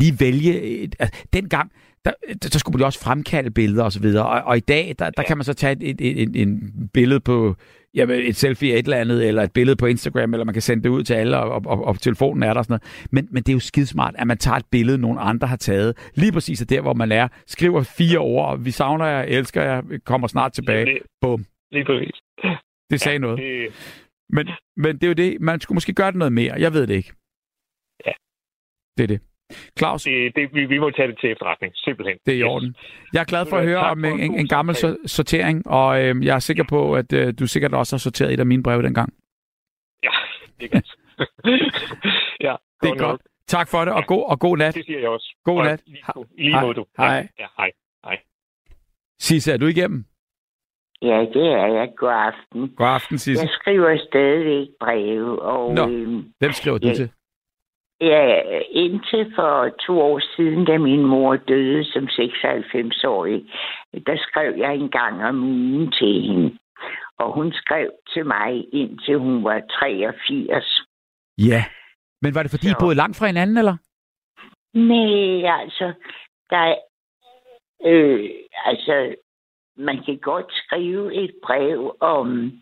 [0.01, 0.53] lige vælge...
[0.85, 1.73] Et, altså, dengang,
[2.05, 2.13] der,
[2.53, 5.23] der skulle man jo også fremkalde billeder osv., og, og, og i dag, der, der
[5.23, 5.27] Ja.
[5.27, 7.57] kan man så tage et, et, et, et, en billede på
[7.95, 10.63] jamen, et selfie af et eller andet, eller et billede på Instagram, eller man kan
[10.63, 13.09] sende det ud til alle, og, og, og, telefonen er der og sådan noget.
[13.13, 16.11] Men, men det er jo skidesmart, at man tager et billede, nogle andre har taget,
[16.15, 19.83] lige præcis af der, hvor man er, skriver fire ord, vi savner jer, elsker jer,
[20.05, 20.87] kommer snart tilbage.
[20.87, 21.45] Det, Bum.
[21.73, 22.21] lige præcis.
[22.91, 23.39] Det sagde noget.
[23.39, 23.69] Det,
[24.31, 26.55] Men, men det er jo det, man skulle måske gøre det noget mere.
[26.59, 27.13] Jeg ved det ikke.
[28.07, 28.13] Ja.
[28.97, 29.21] Det er det.
[29.79, 32.17] Claus, det, det, vi, vi må tage det til efterretning, simpelthen.
[32.27, 32.77] det er i orden.
[33.13, 34.99] Jeg er glad for at høre om en en, en, gammel samtale.
[35.05, 38.33] so- sortering, og øh, jeg er sikker på, at øh, du sikkert også har sorteret
[38.33, 39.13] et af mine breve dengang.
[40.03, 40.11] Ja,
[40.61, 40.89] det er godt.
[42.47, 43.21] ja, Det er godt.
[43.47, 44.75] Tak for det, og god, og god nat.
[44.75, 45.37] Det siger jeg også.
[45.45, 45.83] God Og nat.
[45.87, 46.03] Lige,
[46.39, 46.73] lige Hej.
[46.73, 46.85] du.
[46.99, 47.29] Hej.
[47.39, 47.71] Ja, hej.
[48.05, 48.19] hej.
[49.21, 50.05] Sisse, er du igennem?
[51.03, 51.89] Ja, det er jeg.
[51.97, 52.69] God aften.
[52.77, 53.45] God aften, Sisse.
[53.45, 55.89] Jeg skriver stadigvæk breve, og Nå.
[55.89, 56.95] øhm, Hvem skriver du Ja.
[56.95, 57.11] til?
[58.11, 63.45] Ja, indtil for to år siden, da min mor døde som 96-årig,
[64.07, 66.59] der skrev jeg en gang om ugen til hende.
[67.19, 70.81] Og hun skrev til mig, indtil hun var 83.
[71.39, 71.65] Ja.
[72.23, 73.77] Men var det fordi, I Så- boede langt fra hinanden, eller?
[74.75, 75.93] Nej, altså,
[76.51, 76.77] der er,
[77.87, 78.31] øh,
[78.65, 79.15] altså,
[79.77, 82.53] man kan godt skrive et brev om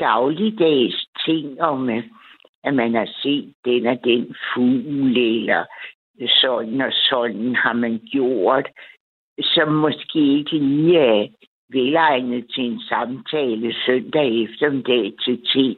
[0.00, 2.02] dagligdags ting, om øh,
[2.64, 5.64] at man har set den og den fugl, eller
[6.28, 8.68] sådan og sådan har man gjort,
[9.42, 11.26] som måske ikke lige er
[11.70, 15.76] velegnet til en samtale søndag eftermiddag til te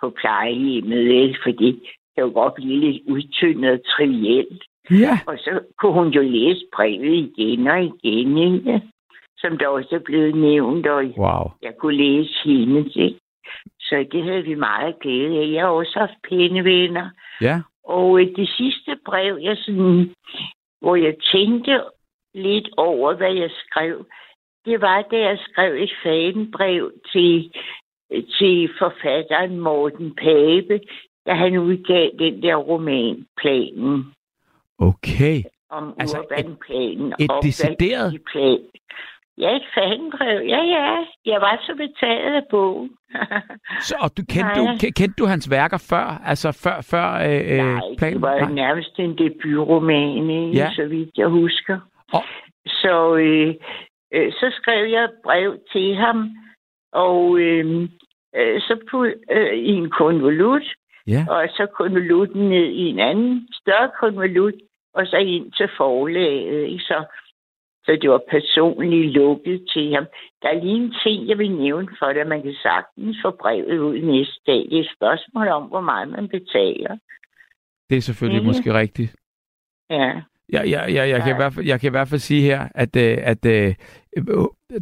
[0.00, 1.36] på plejehjemmet, vel?
[1.42, 1.80] for det
[2.18, 4.64] jo godt blive lidt udtyndet og trivielt.
[4.90, 5.18] Ja.
[5.26, 8.82] Og så kunne hun jo læse brevet igen og igen, ikke?
[9.38, 11.50] som der også er blevet nævnt, og Wow.
[11.62, 12.96] jeg kunne læse hendes.
[12.96, 13.18] Ikke?
[13.88, 15.52] Så det havde vi meget glæde af.
[15.52, 17.10] Jeg har også haft pæne venner.
[17.40, 17.60] Ja.
[17.84, 20.14] Og øh, det sidste brev, jeg sådan,
[20.80, 21.82] hvor jeg tænkte
[22.34, 24.06] lidt over, hvad jeg skrev,
[24.64, 27.52] det var, da jeg skrev et fanbrev til,
[28.38, 30.80] til forfatteren Morten Pape,
[31.26, 34.04] da han udgav den der roman, Planen
[34.78, 35.42] Okay.
[35.70, 37.12] om Altså, urbanplanen.
[37.20, 38.58] et og decideret- plan.
[39.38, 40.40] Ja, et fanbrev.
[40.48, 40.96] Ja, ja.
[41.26, 42.90] Jeg var så betaget af bogen.
[43.88, 44.72] Så, og du kendte, Nej.
[44.72, 46.22] du, ke- kendte du hans værker før?
[46.26, 48.14] Altså før, før øh, Nej, øh, planen?
[48.14, 48.52] det var Nej.
[48.52, 50.58] nærmest en debutroman, ikke?
[50.58, 50.70] Ja.
[50.76, 51.78] så vidt jeg husker.
[52.12, 52.24] Og-
[52.66, 53.54] Så, øh,
[54.14, 56.30] øh, så skrev jeg et brev til ham,
[56.92, 57.88] og øh,
[58.36, 60.62] øh, så put, øh, i en konvolut,
[61.08, 61.26] Ja.
[61.28, 64.54] og så konvolutten ned i en anden større konvolut,
[64.94, 66.62] og så ind til forlaget.
[66.66, 66.84] Ikke?
[66.84, 67.04] Så,
[67.86, 70.06] så det var personligt lukket til ham.
[70.42, 72.26] Der er lige en ting, jeg vil nævne for dig.
[72.26, 74.62] Man kan sagtens få brevet ud næste dag.
[74.70, 76.96] Det er et spørgsmål om, hvor meget man betaler.
[77.90, 78.46] Det er selvfølgelig Mhm.
[78.46, 79.16] måske rigtigt.
[79.90, 80.12] Ja.
[80.52, 81.36] Ja, ja, ja, jeg, kan i Ja.
[81.36, 83.74] hvert fald, jeg kan i hvert fald sige her, at, øh, at øh,
[84.16, 84.24] øh,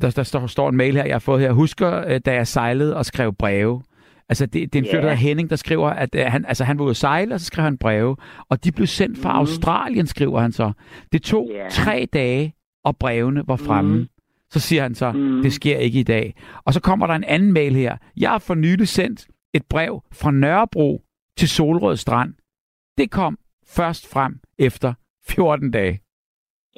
[0.00, 1.52] der, der står, står en mail her, jeg har fået her.
[1.52, 3.82] Husker, da jeg sejlede og skrev breve.
[4.28, 5.07] Altså, det, det er en fyr, Ja.
[5.07, 7.46] der Henning, der skriver, at øh, han, altså, han var ude at sejle, og så
[7.46, 8.16] skrev han breve.
[8.50, 9.38] Og de blev sendt fra Mhm.
[9.38, 10.72] Australien, skriver han så.
[11.12, 11.68] Det tog Ja.
[11.68, 12.52] tre dage,
[12.85, 13.97] og brevene var fremme.
[13.97, 14.09] Mhm.
[14.51, 15.43] Så siger han så, Mhm.
[15.43, 16.35] det sker ikke i dag.
[16.64, 17.97] Og så kommer der en anden mail her.
[18.16, 21.03] Jeg har for nylig sendt et brev fra Nørrebro
[21.39, 22.35] til Solrød Strand.
[22.99, 23.39] Det kom
[23.76, 24.95] først frem efter
[25.28, 26.01] 14 dage.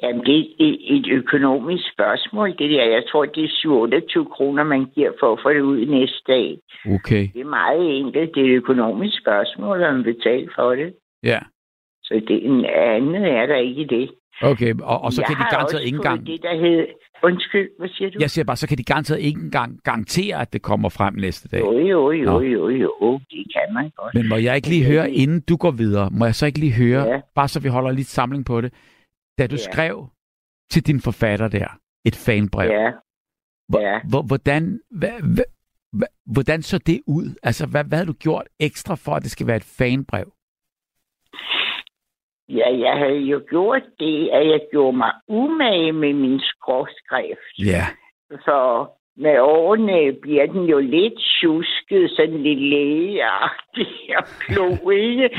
[0.03, 2.83] Jamen, det er et, et økonomisk spørgsmål, det der.
[2.85, 6.57] Jeg tror, det er 27 kroner, man giver for at få det ud næste dag.
[6.95, 8.35] Okay, Det er meget enkelt.
[8.35, 10.93] Det er et økonomisk spørgsmål, om man betaler for det.
[11.23, 11.39] ja.
[12.03, 14.11] Så det en andet er der ikke i det.
[14.41, 16.25] Okay, og, og så jeg kan de garanteret ikke engang...
[16.27, 16.87] det, der hed...
[17.23, 18.17] Undskyld, hvad siger du?
[18.19, 21.47] Jeg siger bare, så kan de garanteret ikke engang garantere, at det kommer frem næste
[21.49, 21.59] dag.
[21.59, 22.39] Jo, jo, jo, Nå.
[22.41, 23.19] jo, jo.
[23.31, 24.13] Det kan man godt.
[24.13, 26.73] Men må jeg ikke lige høre, inden du går videre, må jeg så ikke lige
[26.73, 27.21] høre, Ja.
[27.35, 28.73] bare så vi holder lidt samling på det,
[29.37, 29.71] da du Ja.
[29.71, 30.07] skrev
[30.71, 31.67] til din forfatter der,
[32.05, 32.91] et fanbrev, Ja,
[33.79, 33.99] ja.
[34.09, 34.79] hvor, hvordan,
[36.25, 37.35] hvordan så det ud?
[37.43, 40.31] Altså, hvad, hvad har du gjort ekstra for, at det skal være et fanbrev?
[42.49, 47.53] Ja, jeg havde jo gjort det, at jeg gjorde mig umage med min skråskrift.
[47.59, 47.85] Ja.
[48.29, 48.85] Så
[49.17, 53.87] med årene bliver den jo lidt tjusket, sådan lidt lægeagtig
[54.17, 55.29] og klog, ikke?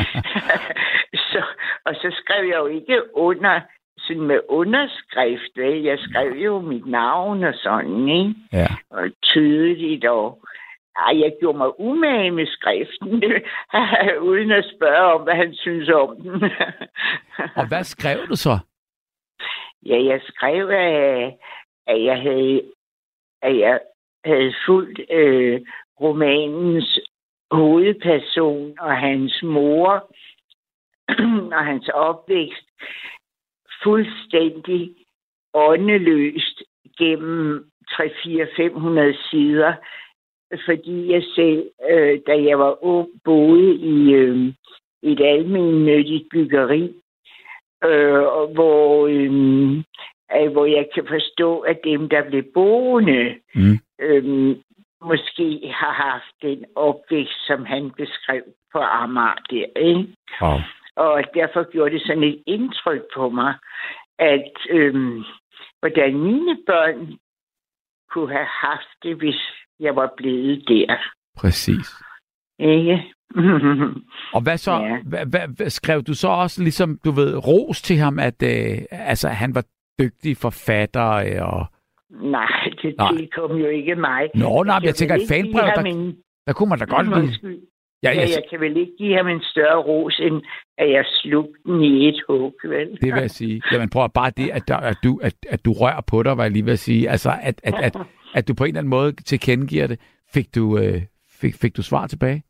[1.30, 1.42] så,
[1.84, 3.60] og så skrev jeg jo ikke under,
[3.98, 5.82] sådan med underskrift, vel?
[5.82, 8.34] Jeg skrev jo mit navn og sådan, ikke?
[8.52, 8.68] Ja.
[8.90, 10.38] Og tydeligt, og
[11.06, 13.24] ej, jeg gjorde mig umage med skriften,
[14.30, 16.42] uden at spørge om, hvad han synes om den.
[17.56, 18.58] Og hvad skrev du så?
[19.86, 20.68] Ja, jeg skrev,
[21.86, 22.62] at, jeg havde,
[23.42, 23.80] at jeg
[24.24, 25.60] havde fulgt øh,
[26.00, 26.98] romanens
[27.50, 30.12] hovedperson og hans mor
[31.58, 32.66] og hans opvækst
[33.82, 34.94] fuldstændig
[35.54, 36.62] åndeløst
[36.98, 39.74] gennem 3-4-500 sider,
[40.66, 44.52] fordi jeg selv, øh, da jeg var ung, boede i øh,
[45.02, 46.94] et almennyttigt byggeri,
[47.84, 48.22] øh,
[48.54, 49.32] hvor, øh,
[50.36, 53.78] øh, hvor jeg kan forstå, at dem, der blev boende, Mm.
[54.00, 54.56] øh,
[55.02, 58.42] måske har haft den opvækst, som han beskrev
[58.72, 59.66] på Amager der.
[59.80, 60.08] Ikke?
[60.42, 60.58] Wow.
[60.96, 63.54] Og derfor gjorde det sådan et indtryk på mig,
[64.18, 64.94] at øh,
[65.80, 67.18] hvordan mine børn
[68.10, 69.40] kunne have haft det, hvis
[69.80, 70.96] jeg var blevet der.
[71.36, 71.86] Præcis.
[72.58, 73.02] Ikke?
[74.34, 74.98] Og hvad så, Ja.
[75.06, 75.26] hvad,
[75.56, 79.54] hvad, skrev du så også ligesom, du ved, ros til ham, at øh, altså, han
[79.54, 79.64] var
[80.00, 81.66] dygtig forfatter, øh, og
[82.10, 82.46] Nej,
[82.82, 83.12] det Nej.
[83.16, 84.28] tilkom jo ikke mig.
[84.34, 86.16] Nå, nej, men jeg tænker, et fanbrev, der, en-
[86.46, 87.08] der kunne man da godt.
[87.08, 87.58] Undskyld.
[88.02, 90.42] Ja, Ja, jeg, jeg kan vel ikke give ham en større ros, end
[90.78, 92.88] at jeg slugte den i et hug, vel?
[92.90, 93.62] Det vil jeg sige.
[93.72, 96.36] Jamen prøv at bare det, at, der, at, du, at, at du rører på dig,
[96.36, 97.10] var jeg lige ved at sige.
[97.10, 97.96] Altså, at, at, at,
[98.34, 100.00] at du på en eller anden måde tilkendegiver det.
[100.34, 101.02] Fik du, øh,
[101.40, 102.42] fik, fik du svar tilbage?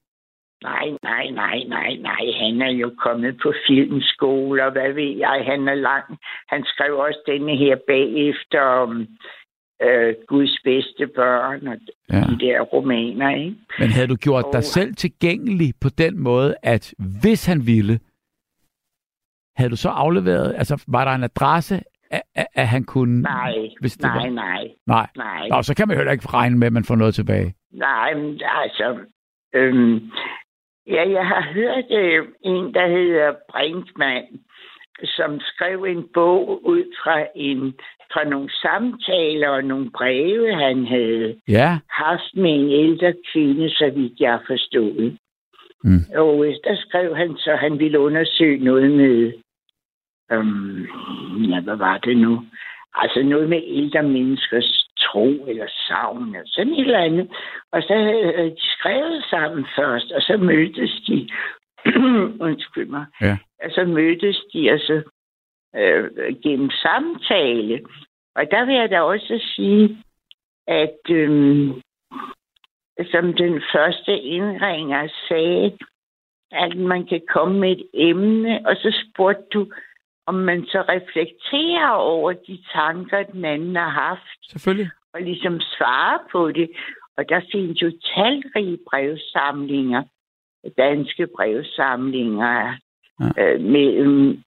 [0.63, 2.25] Nej, nej, nej, nej, nej.
[2.41, 6.05] Han er jo kommet på filmskole, og hvad ved jeg, han er lang.
[6.49, 9.07] Han skrev også denne her bagefter om
[9.83, 11.77] øh, Guds bedste børn og
[12.13, 12.21] Ja.
[12.21, 13.57] de der romaner, ikke?
[13.79, 18.01] Men havde du gjort dig Og- selv tilgængelig på den måde, at hvis han ville,
[19.57, 23.23] havde du så afleveret, altså var der en adresse, at, at, han kunne...
[23.23, 25.07] Nej, Hvis det nej, var- nej, Nej.
[25.17, 25.49] nej.
[25.49, 27.55] Nå, så kan man jo heller ikke regne med, at man får noget tilbage.
[27.73, 28.99] Nej, men altså...
[29.55, 30.11] Øhm,
[30.87, 34.27] ja, jeg har hørt øh, en, der hedder Brinkmann,
[35.05, 37.75] som skrev en bog ud fra en
[38.13, 43.91] fra nogle samtaler og nogle breve, han havde Ja, haft med en ældre kvinde, så
[43.95, 45.19] vidt jeg forstået.
[45.85, 46.01] Mm.
[46.17, 49.33] Og øh, der skrev han så, at han ville undersøge noget med,
[50.33, 50.85] øhm,
[51.51, 52.45] ja, hvad var det nu?
[52.95, 57.29] Altså noget med ældre menneskers tro eller savn eller sådan et eller andet.
[57.73, 61.29] Og så havde de skrevet sammen først, og så mødtes de,
[62.47, 63.39] undskyld mig, Ja.
[63.65, 65.03] og så mødtes de altså
[65.77, 66.11] øh,
[66.43, 67.81] gennem samtale.
[68.35, 69.99] Og der vil jeg da også sige,
[70.67, 71.83] at øhm,
[73.11, 75.79] som den første indringer sagde,
[76.53, 79.67] at man kan komme med et emne, og så spurgte du,
[80.29, 84.91] om man så reflekterer over de tanker, den anden har haft, selvfølgelig.
[85.15, 86.71] og ligesom svarer på det.
[87.17, 90.03] Og der findes jo talrige brevsamlinger,
[90.79, 92.77] danske brevsamlinger,
[93.21, 93.53] Ja.
[93.55, 94.43] øh, mellem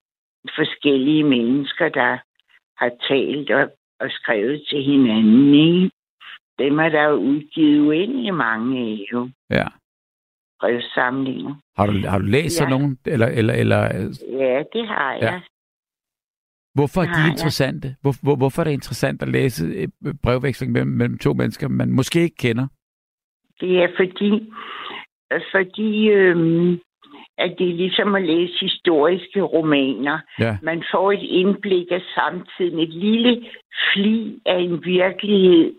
[0.55, 2.17] forskellige mennesker, der
[2.77, 5.53] har talt og, og skrevet til hinanden.
[5.53, 5.91] Ikke?
[6.59, 9.29] Dem er der jo udgivet uendelig mange af, jo.
[9.49, 9.67] Ja.
[10.59, 11.55] Brevsamlinger.
[11.77, 12.77] Har du, har du læst sådan Ja.
[12.77, 12.97] nogen?
[13.05, 15.21] Eller, eller, eller, øh, Ja, det har jeg.
[15.21, 15.41] Ja.
[16.73, 17.31] Hvorfor er de ja.
[17.31, 17.95] interessante?
[18.01, 21.91] Hvor, hvor, hvorfor er det interessant at læse øh, brevveksling mellem, mellem to mennesker, man
[21.91, 22.67] måske ikke kender?
[23.61, 24.51] Det er fordi,
[25.51, 26.79] fordi øhm,
[27.37, 30.19] at det er ligesom at læse historiske romaner.
[30.39, 30.57] Ja.
[30.61, 33.45] Man får et indblik af samtiden, et lille
[33.93, 35.73] fli af en virkelighed,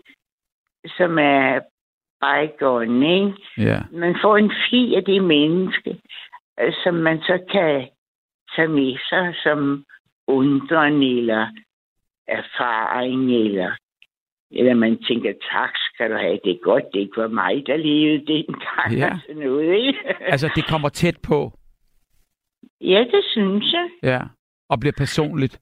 [0.97, 1.59] som er
[3.13, 3.33] ikke?
[3.57, 3.79] Ja.
[3.91, 5.99] Man får en fli af det menneske,
[6.59, 7.87] øh, som man så kan
[8.55, 9.85] tage med sig som
[10.27, 11.47] undren eller
[12.27, 13.71] erfaring, eller,
[14.51, 17.77] eller man tænker, tak skal du have, det er godt, det ikke var mig, der
[17.77, 18.93] levede dengang.
[18.97, 19.11] Ja.
[19.13, 19.99] og sådan noget, ikke?
[20.21, 21.51] Altså, det kommer tæt på.
[22.81, 23.89] ja, det synes jeg.
[24.03, 24.21] Ja.
[24.69, 25.59] Og bliver personligt.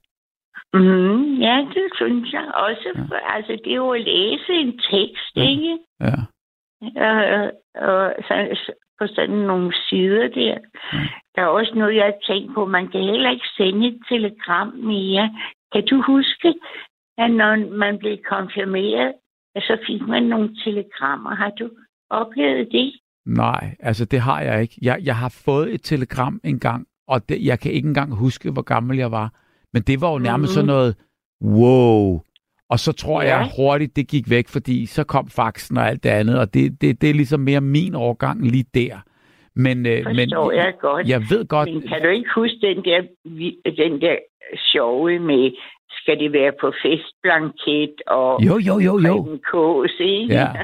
[0.73, 2.91] Mm, ja, det synes jeg også.
[2.95, 3.01] Ja.
[3.15, 3.35] Ja.
[3.35, 5.41] Altså, det er jo at læse en tekst, Ja.
[5.43, 5.49] ja.
[5.49, 5.77] ikke?
[6.01, 6.15] Ja.
[6.81, 7.51] Og,
[7.89, 10.57] og så, så, på sådan nogle sider der.
[11.35, 12.65] Der er også noget, jeg har tænkt på.
[12.65, 15.35] Man kan heller ikke sende et telegram mere.
[15.73, 16.53] Kan du huske,
[17.17, 19.13] at når man blev konfirmeret,
[19.57, 21.35] så fik man nogle telegrammer?
[21.35, 21.69] Har du
[22.09, 22.93] oplevet det?
[23.25, 24.75] Nej, altså det har jeg ikke.
[24.81, 28.61] Jeg, jeg har fået et telegram engang, og det, jeg kan ikke engang huske, hvor
[28.61, 29.29] gammel jeg var.
[29.73, 30.53] Men det var jo nærmest Mhm.
[30.53, 30.95] sådan noget,
[31.43, 32.19] wow.
[32.71, 33.27] Og så tror Ja.
[33.37, 36.81] jeg hurtigt, det gik væk, fordi så kom faxen og alt det andet, og det,
[36.81, 38.95] det, det er ligesom mere min årgang lige der.
[39.55, 41.07] Men, øh, men jeg godt.
[41.07, 43.01] jeg ved godt, Men kan du ikke huske den der,
[43.77, 44.15] den der
[44.71, 45.51] sjove med,
[46.01, 49.39] skal det være på festblanket og jo, jo, jo, jo.
[49.51, 50.33] Kås, ikke?
[50.33, 50.47] Ja.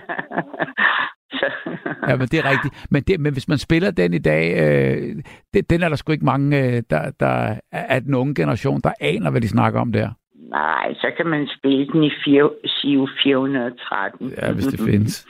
[2.07, 2.87] Ja, men det er rigtigt.
[2.91, 5.15] Men, det, men hvis man spiller den i dag, øh,
[5.53, 8.91] det, den er der sgu ikke mange, øh, der, der er den unge generation, der
[9.01, 10.09] aner, hvad de snakker om der.
[10.49, 14.29] Nej, så kan man spille den i fire, SIV 413.
[14.37, 15.27] Ja, hvis det findes.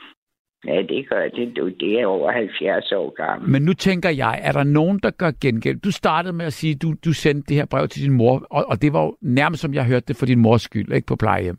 [0.68, 1.58] Ja, det gør det.
[1.58, 3.50] Du, det er over 70 år gammel.
[3.50, 5.80] Men nu tænker jeg, er der nogen, der gør gengæld?
[5.80, 8.48] Du startede med at sige, at du, du sendte det her brev til din mor,
[8.50, 11.08] og, og det var jo nærmest som jeg hørte det for din mors skyld, ikke
[11.08, 11.58] på plejehjem.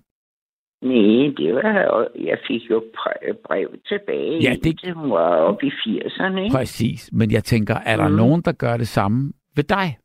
[0.82, 2.84] Nej, det var, jeg fik jo
[3.46, 6.38] brev, tilbage, Ja, det- indtil hun var oppe i 80'erne.
[6.40, 6.52] Ikke?
[6.56, 7.10] Præcis.
[7.12, 8.16] Men jeg tænker, er der Mhm.
[8.16, 9.96] nogen, der gør det samme ved dig?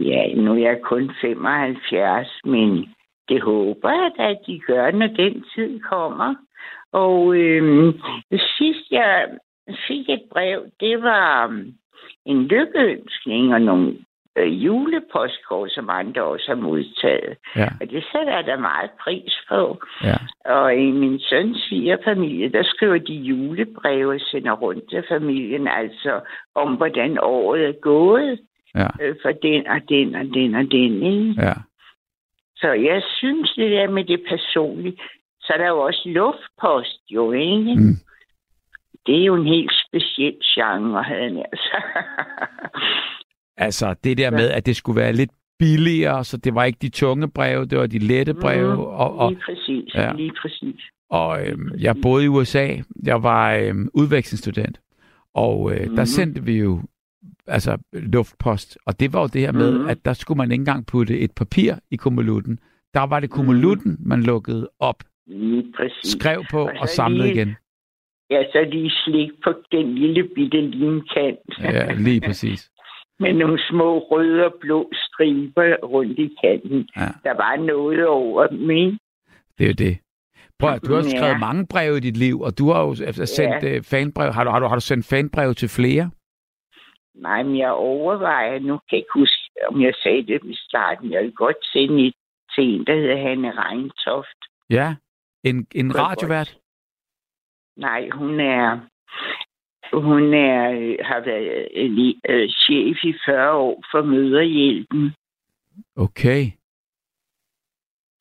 [0.00, 2.88] Ja, nu er jeg kun 75, men
[3.28, 6.34] det håber jeg da, at de gør, når den tid kommer.
[6.92, 7.92] Og øhm,
[8.58, 9.28] sidst jeg
[9.88, 11.72] fik et brev, det var øhm,
[12.26, 13.96] en lykkeønskning og nogle
[14.38, 17.36] øh, julepostkort, som andre også har modtaget.
[17.56, 19.82] Ja, Og det sætter jeg da meget pris på.
[20.04, 20.16] ja.
[20.44, 26.20] Og i min søns svigerfamilie, der skriver de julebreve og sender rundt til familien, altså
[26.54, 28.40] om hvordan året er gået
[28.74, 31.02] Ja, øh, for den og den og den og den.
[31.02, 31.42] Ikke?
[31.42, 31.54] ja.
[32.56, 34.96] Så jeg synes, det der med det personlige,
[35.40, 37.74] så er der jo også luftpost, jo, ikke?
[37.74, 37.96] Mm.
[39.06, 42.76] Det er jo en helt speciel genre, havde jeg sagt.
[43.56, 46.88] Altså, det der med, at det skulle være lidt billigere, så det var ikke de
[46.88, 48.72] tunge breve, det var de lette breve.
[48.72, 50.12] Mhm, Og, og, lige præcis, ja.
[50.12, 50.80] lige præcis.
[51.10, 52.68] og øhm, jeg boede i USA.
[53.06, 54.80] Jeg var øhm, udvekslingsstudent.
[55.34, 55.96] Og øh, mm.
[55.96, 56.80] der sendte vi jo
[57.50, 58.78] altså luftpost.
[58.86, 59.88] Og det var jo det her med, Mhm.
[59.88, 62.58] at der skulle man ikke engang putte et papir i kummelutten.
[62.94, 64.96] Der var det kummelutten, man lukkede op,
[65.76, 66.10] præcis.
[66.12, 67.56] skrev på Og og samlede lige- igen.
[68.30, 71.38] Ja, så lige slik på den lille bitte limkant.
[71.62, 72.70] Ja, lige præcis.
[73.22, 76.88] med nogle små røde og blå striber rundt i kanten.
[76.96, 77.08] Ja.
[77.24, 78.98] Der var noget over dem, ikke?
[79.58, 79.98] Det er jo det.
[80.58, 81.08] Prøv, du har Ja.
[81.18, 83.78] skrevet mange breve i dit liv, og du har jo altså sendt ja.
[83.82, 84.32] fanbrev.
[84.32, 86.10] Har du, har, du, har du sendt fanbrev til flere?
[87.20, 91.12] Nej, men jeg overvejer, nu kan jeg ikke huske, om jeg sagde det i starten.
[91.12, 92.14] Jeg vil godt sende et
[92.54, 94.40] til en, der hedder Hanne Reintoft.
[94.70, 94.94] Ja.
[95.44, 96.58] En, en radiovært?
[97.76, 98.80] Nej, hun er
[99.92, 105.14] hun er, øh, har været øh, øh, chef i 40 år for Møderhjælpen,
[105.96, 106.42] Okay.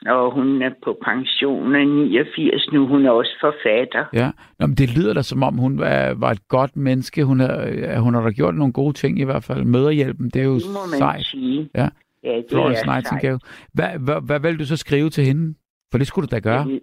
[0.05, 2.87] Og hun er på pension af 89 nu.
[2.87, 4.05] Hun er også forfatter.
[4.13, 4.31] Ja.
[4.59, 7.23] Nå, men det lyder da som om, hun var, var et godt menneske.
[7.25, 9.63] Hun har, hun har da gjort nogle gode ting i hvert fald.
[9.63, 11.25] Møderhjælpen, det er jo Det må man sejt.
[11.25, 11.69] sige.
[11.75, 11.87] Ja.
[12.23, 13.39] ja det Florence er Nightingale.
[13.73, 15.55] Hvad, hvad, hvad vil du så skrive til hende?
[15.91, 16.79] For det skulle du da gøre.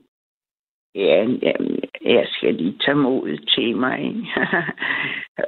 [0.95, 3.99] Ja, jamen, jeg skal lige tage modet til mig.
[4.05, 4.27] Ikke?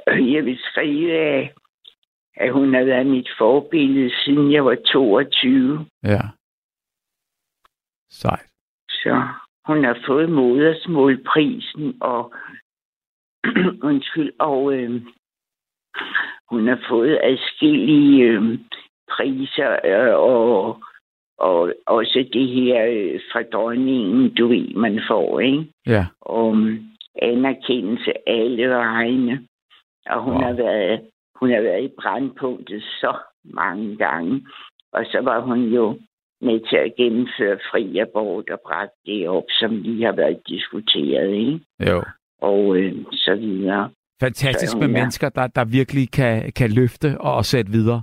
[0.35, 1.11] jeg vil skrive,
[2.35, 5.85] at hun har været mit forbillede, siden jeg var 22.
[6.03, 6.19] Ja.
[8.09, 8.45] Sejt.
[8.89, 9.23] Så
[9.65, 12.33] hun har fået modersmålprisen, og
[13.89, 15.01] undskyld, og øh,
[16.49, 18.59] hun har fået adskillige øh,
[19.11, 20.79] priser, øh, og,
[21.37, 25.67] og også det her øh, fra dronningen, du ved, man får, ikke?
[25.87, 26.05] Ja.
[26.21, 26.79] om
[27.21, 29.47] anerkendelse alle vegne.
[30.09, 30.41] Og hun, wow.
[30.41, 31.01] har været,
[31.35, 34.47] hun har været i brandpunktet så mange gange.
[34.91, 35.99] Og så var hun jo
[36.41, 41.29] med til at gennemføre fri abort og bragte det op, som lige har været diskuteret,
[41.33, 41.59] ikke?
[41.89, 42.03] Jo.
[42.41, 43.89] Og øh, så videre.
[44.21, 48.01] Fantastisk Så med er- mennesker, der, der virkelig kan, kan løfte og sætte videre.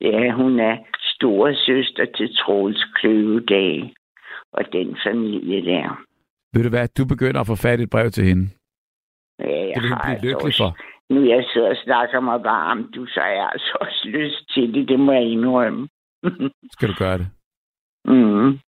[0.00, 0.76] Ja, hun er
[1.14, 3.90] store søster til Troels Kløvedal
[4.52, 6.04] og den familie der.
[6.54, 8.44] Ved du hvad, du begynder at få fat i et brev til hende.
[9.38, 10.76] Ja, jeg Det vil hun har blive altså lykkelig også- for.
[11.14, 14.74] Nu jeg sidder og snakker mig varmt, du, så har jeg altså også lyst til
[14.74, 14.88] det.
[14.88, 15.88] Det må jeg indrømme.
[16.72, 17.26] Skal du gøre det?
[18.04, 18.58] Mm.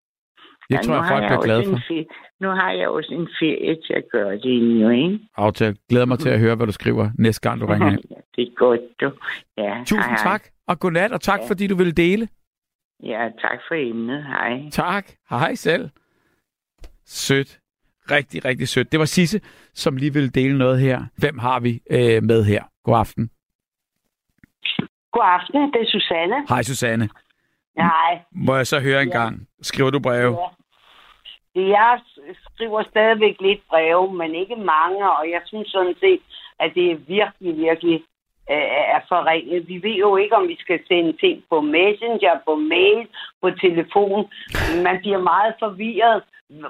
[0.71, 1.81] Det Ja, tror jeg, folk også glade for.
[1.89, 2.07] Ferie,
[2.41, 5.21] nu har jeg også en ferie til at gøre det jo, ikke?
[5.37, 5.77] Aftale.
[5.89, 8.01] Glæder mig til at høre, hvad du skriver næste gang, du ringer ind.
[8.37, 9.13] det er godt, du.
[9.57, 10.17] Ja, Tusind hej.
[10.23, 11.49] tak, og godnat, og tak Ja.
[11.49, 12.29] fordi du ville dele.
[13.03, 14.25] Ja, tak for emnet.
[14.27, 14.71] Hej.
[14.71, 15.07] Tak.
[15.31, 15.89] Hej selv.
[17.07, 17.59] Sødt.
[18.11, 18.93] Rigtig, rigtig sødt.
[18.93, 19.41] Det var Sisse,
[19.75, 21.03] som lige ville dele noget her.
[21.19, 22.63] Hvem har vi øh, med her?
[22.85, 23.31] God aften.
[25.13, 26.35] God aften, det er Susanne.
[26.49, 27.09] Hej Susanne.
[27.83, 29.19] Nej, Må jeg så høre en Ja.
[29.19, 29.47] gang?
[29.63, 30.31] Skriver du brev?
[30.41, 30.47] ja.
[31.55, 32.01] Det jeg
[32.55, 36.21] skriver stadigvæk lidt breve, men ikke mange, og jeg synes sådan set,
[36.61, 37.95] at det er virkelig, virkelig
[38.51, 39.69] øh, er forringet.
[39.69, 43.07] Vi ved jo ikke, om vi skal sende ting på Messenger, på mail,
[43.43, 44.21] på telefon.
[44.87, 46.23] Man bliver meget forvirret.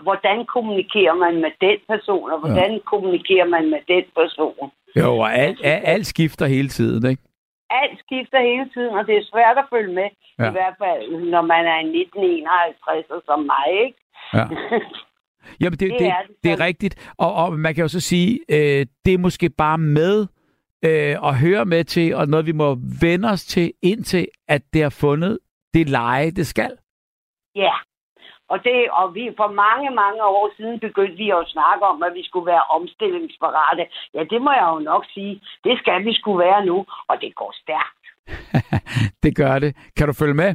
[0.03, 2.79] Hvordan kommunikerer man med den person, og hvordan ja.
[2.79, 4.71] kommunikerer man med den person?
[4.97, 7.23] Jo, og alt, alt, alt skifter hele tiden, ikke?
[7.71, 10.09] Alt skifter hele tiden, og det er svært at følge med.
[10.39, 10.49] Ja.
[10.49, 11.03] I hvert fald,
[11.35, 13.99] når man er i 1951 som mig, ikke?
[14.35, 14.45] Ja.
[15.61, 16.37] Jamen, det, det, Det det, er det.
[16.45, 17.13] det er rigtigt.
[17.19, 20.27] Og, og man kan jo så sige, øh, det er måske bare med
[20.85, 24.83] øh, at høre med til, og noget vi må vende os til, indtil at det
[24.83, 25.39] har fundet
[25.75, 26.71] det leje, det skal.
[27.55, 27.73] Ja.
[28.53, 32.15] Og, det, og vi, for mange, mange år siden begyndte vi at snakke om, at
[32.15, 33.85] vi skulle være omstillingsparate.
[34.15, 35.43] Ja, det må jeg jo nok sige.
[35.65, 38.05] Det skal vi skulle være nu, og det går stærkt.
[39.25, 39.77] det gør det.
[39.97, 40.55] Kan du følge med?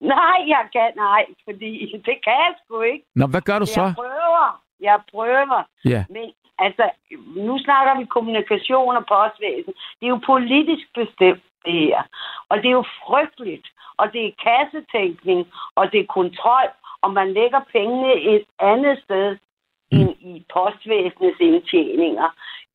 [0.00, 1.70] Nej, jeg kan nej, fordi
[2.08, 3.04] det kan jeg sgu ikke.
[3.14, 3.82] Nå, hvad gør du så?
[3.82, 4.62] Jeg prøver.
[4.80, 5.62] Jeg prøver.
[5.84, 6.90] Ja, Men altså,
[7.36, 9.74] nu snakker vi kommunikation og postvæsen.
[9.98, 12.02] Det er jo politisk bestemt, det her.
[12.48, 13.66] Og det er jo frygteligt.
[13.96, 15.40] Og det er kassetænkning,
[15.74, 16.68] og det er kontrol,
[17.02, 19.36] og man lægger pengene et andet sted
[19.92, 22.28] end i postvæsenets indtjeninger.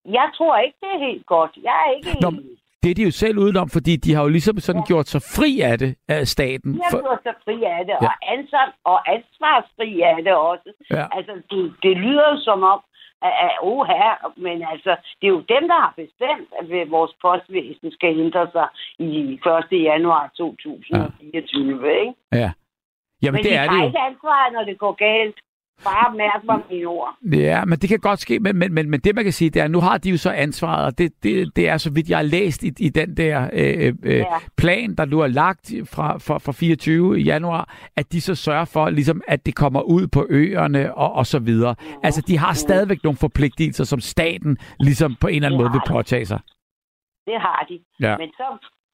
[0.05, 1.51] Jeg tror ikke, det er helt godt.
[1.63, 2.43] Jeg er ikke Nå, enig.
[2.83, 5.51] det er de jo selv udenom, fordi de har jo ligesom sådan gjort sig fri
[5.61, 6.71] af det af staten.
[6.75, 8.07] Jeg For, bliver så fri af det, Ja.
[8.07, 10.69] og, ansvar, og ansvarsfri af det også.
[10.91, 11.05] ja.
[11.17, 12.79] Altså, det, det lyder jo som om,
[13.21, 17.91] at, oh, her, men altså, det er jo dem, der har bestemt, at vores postvæsen
[17.91, 18.67] skal ændre sig
[18.99, 19.39] i
[19.73, 19.83] 1.
[19.83, 21.99] januar 2024, ja.
[22.01, 22.13] ikke?
[22.33, 22.51] Ja.
[23.21, 23.85] Jamen, Men det de er det jo.
[23.85, 25.35] ikke ansvar, når det går galt.
[25.83, 27.15] Bare mærk mig mine ord.
[27.33, 29.61] Ja, men det kan godt ske, men, men, men, men det man kan sige, det
[29.61, 32.17] er, nu har de jo så ansvaret, og det, det, det er så vidt jeg
[32.17, 34.23] har læst i, i den der øh, øh, Ja.
[34.57, 38.65] plan, der nu er lagt fra, fra, fra 24 i januar, at de så sørger
[38.65, 41.75] for, ligesom, at det kommer ud på øerne og, og så videre.
[42.03, 45.71] Altså, de har stadigvæk nogle forpligtelser, som staten ligesom på en eller anden Det måde
[45.71, 46.39] vil påtage sig.
[47.25, 47.79] Det har de.
[48.07, 48.17] Ja.
[48.17, 48.43] Men så,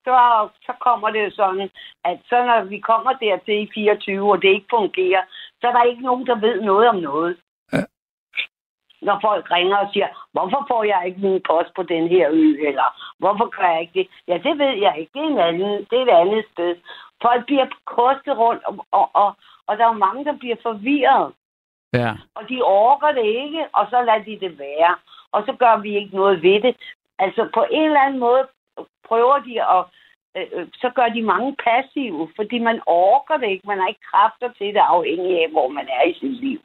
[0.05, 1.69] så, så kommer det jo sådan,
[2.05, 5.23] at så når vi kommer dertil i 24, og det ikke fungerer,
[5.61, 7.37] så er der ikke nogen, der ved noget om noget.
[7.73, 7.83] Ja.
[9.01, 12.67] Når folk ringer og siger, hvorfor får jeg ikke min post på den her ø,
[12.67, 12.87] eller
[13.19, 14.07] hvorfor gør jeg ikke det?
[14.27, 15.11] Ja, det ved jeg ikke.
[15.13, 16.75] Det er, en anden, det er et andet sted.
[17.21, 19.33] Folk bliver kostet rundt, og, og, og,
[19.67, 21.33] og der er jo mange, der bliver forvirret.
[21.93, 22.11] Ja.
[22.35, 24.95] og de orker det ikke, og så lader de det være.
[25.31, 26.75] Og så gør vi ikke noget ved det.
[27.19, 28.47] Altså på en eller anden måde
[29.07, 29.85] prøver de at,
[30.37, 33.67] øh, øh, så gør de mange passive, fordi man orker det ikke.
[33.67, 36.59] Man har ikke kræfter til det, afhængig af, hvor man er i sit liv.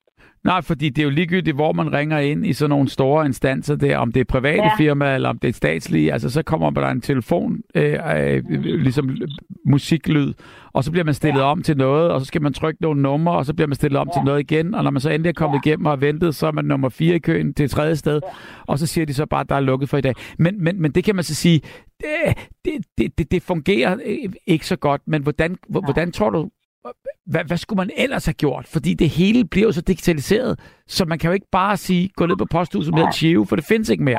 [0.45, 3.77] Nej, fordi det er jo ligegyldigt, hvor man ringer ind i sådan nogle store instanser
[3.77, 4.77] der, om det er private ja.
[4.79, 9.16] Firmaer, eller om det er statslige, altså så kommer der en telefon, øh, øh, ligesom
[9.66, 10.33] musiklyd,
[10.73, 11.45] og så bliver man stillet ja.
[11.45, 14.01] om til noget, og så skal man trykke nogle numre, og så bliver man stillet
[14.01, 14.21] om ja.
[14.21, 15.69] til noget igen, og når man så endelig er kommet ja.
[15.69, 18.21] igennem og har ventet, så er man nummer fire i køen til et tredje sted,
[18.25, 18.29] ja.
[18.66, 20.14] og så siger de så bare, at der er lukket for i dag.
[20.39, 21.61] Men, men, men det kan man så sige,
[22.01, 26.49] det, det, det, det fungerer øh, ikke så godt, men hvordan, hvordan tror du,
[27.33, 28.66] hvad, hvad skulle man ellers have gjort?
[28.72, 32.26] Fordi det hele bliver jo så digitaliseret, så man kan jo ikke bare sige, gå
[32.26, 34.18] ned på posthuset med en chive, for det findes ikke mere.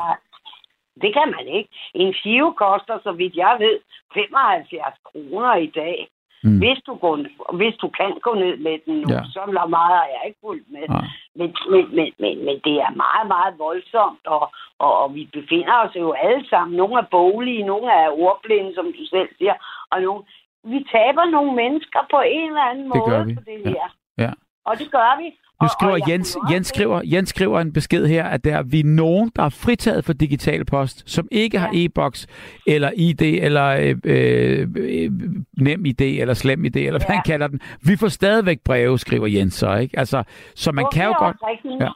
[1.02, 1.70] Det kan man ikke.
[1.94, 3.76] En skive koster, så vidt jeg ved,
[4.14, 6.08] 75 kroner i dag.
[6.44, 6.58] Mm.
[6.58, 7.14] Hvis, du går,
[7.60, 9.14] hvis du kan gå ned med den nu, Ja.
[9.14, 9.24] ja.
[9.32, 10.84] så er meget har jeg ikke fuldt med.
[10.88, 11.06] Nej.
[11.38, 14.44] Men, men, men, men, men det er meget, meget voldsomt, og,
[14.78, 16.76] og, og vi befinder os jo alle sammen.
[16.76, 19.54] Nogle er bolige, nogle er ordblinde, som du selv siger,
[19.90, 20.22] og nogle...
[20.64, 23.34] Vi taber nogle mennesker på en eller anden Det måde gør vi.
[23.34, 23.68] på det Ja.
[23.70, 23.86] her.
[24.18, 24.30] Ja.
[24.64, 25.24] Og det gør vi.
[25.62, 28.56] Nu Og- skriver og jeg Jens, Jens, skriver, Jens skriver en besked her, at der
[28.56, 32.26] er vi nogen, der er fritaget for digital post, som ikke har e-boks,
[32.66, 35.10] eller ID, eller øh, øh, øh,
[35.58, 37.14] nem ID, eller slem ID, eller hvad Ja.
[37.14, 37.60] han kalder den.
[37.88, 39.98] Vi får stadigvæk breve, skriver Jens så, ikke?
[39.98, 40.22] Altså,
[40.54, 41.36] så man Jo, kan jo godt...
[41.52, 41.80] rigtigt.
[41.80, 41.88] Ja.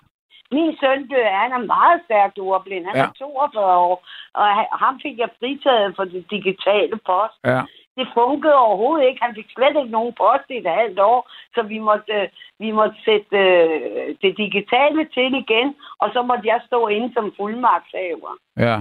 [0.53, 2.85] Min søn dør, han er meget stærkt ordblind.
[2.87, 3.03] Han Ja.
[3.03, 3.97] er 42 år,
[4.35, 7.37] og han- ham fik jeg fritaget for det digitale post.
[7.53, 7.61] Ja.
[7.99, 9.25] Det fungerede overhovedet ikke.
[9.25, 11.21] Han fik slet ikke nogen post i et halvt år,
[11.55, 12.29] så vi måtte, øh,
[12.59, 15.69] vi måtte sætte øh, det digitale til igen,
[16.03, 18.33] og så måtte jeg stå inde som fuldmagtshaver.
[18.67, 18.77] Ja.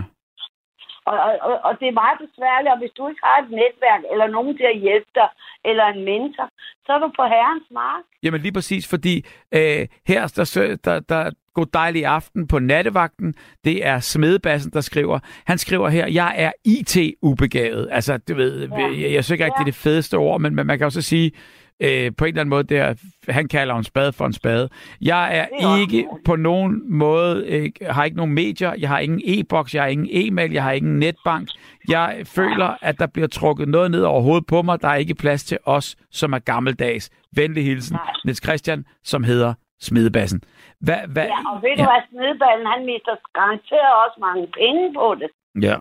[1.06, 4.28] Og, og, og- det er meget besværligt, og hvis du ikke har et netværk, eller
[4.28, 5.30] nogen til at hjælpe dig,
[5.66, 6.48] eller en mentor,
[6.86, 8.04] så er du på herrens mark.
[8.24, 9.16] Jamen lige præcis, fordi
[9.58, 13.34] øh, her der, der, der god dejlig aften på nattevagten.
[13.66, 15.20] Det er Smedebassen, der skriver.
[15.46, 17.90] Han skriver her, jeg er IT-ubegavet.
[17.92, 18.78] Altså, du ved, ja.
[18.78, 21.02] jeg, jeg synes ikke rigtig, det er det fedeste ord, men, men man kan også
[21.02, 21.32] sige,
[21.80, 22.94] øh, på en eller anden måde, der,
[23.30, 24.70] han kalder en spade for en spade.
[25.02, 28.90] Jeg er Det er også ikke på nogen måde, øh, har ikke nogen medier, jeg
[28.90, 31.50] har ingen e-boks, jeg har ingen e-mail, jeg har ingen netbank.
[31.88, 34.82] Jeg føler, at der bliver trukket noget ned over hovedet på mig.
[34.82, 37.10] Der er ikke plads til os, som er gammeldags.
[37.36, 38.14] Venlig hilsen, Nej.
[38.26, 39.54] Niels Christian, som hedder
[39.90, 40.40] Smedebassen.
[40.86, 45.08] Hvad, hvad, Ja, og ved du hvad, Smedeballen, han mister garanteret også mange penge på
[45.22, 45.30] det.
[45.68, 45.76] Ja,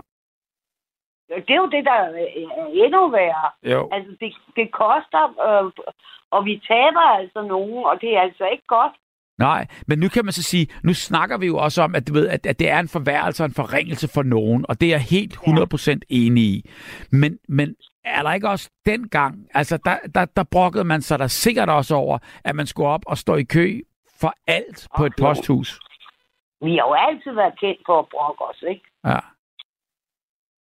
[1.46, 2.08] Det er jo det, der er
[2.84, 3.48] endnu værre.
[3.74, 3.88] jo.
[3.92, 5.64] Altså, det, det koster, øh,
[6.30, 8.92] og vi taber altså nogen, og det er altså ikke godt.
[9.38, 12.12] Nej, men nu kan man så sige, nu snakker vi jo også om, at, du
[12.12, 14.90] ved, at, at det er en forværelse og en forringelse for nogen, og det er
[14.90, 16.70] jeg helt 100% enig i.
[17.10, 21.26] Men, men er der ikke også dengang, altså der, der, der brokkede man sig der
[21.26, 23.80] sikkert også over, at man skulle op og stå i kø
[24.22, 25.70] for alt på et posthus.
[26.66, 28.86] Vi har jo altid været kendt for at brokke os, ikke?
[29.10, 29.20] Ja.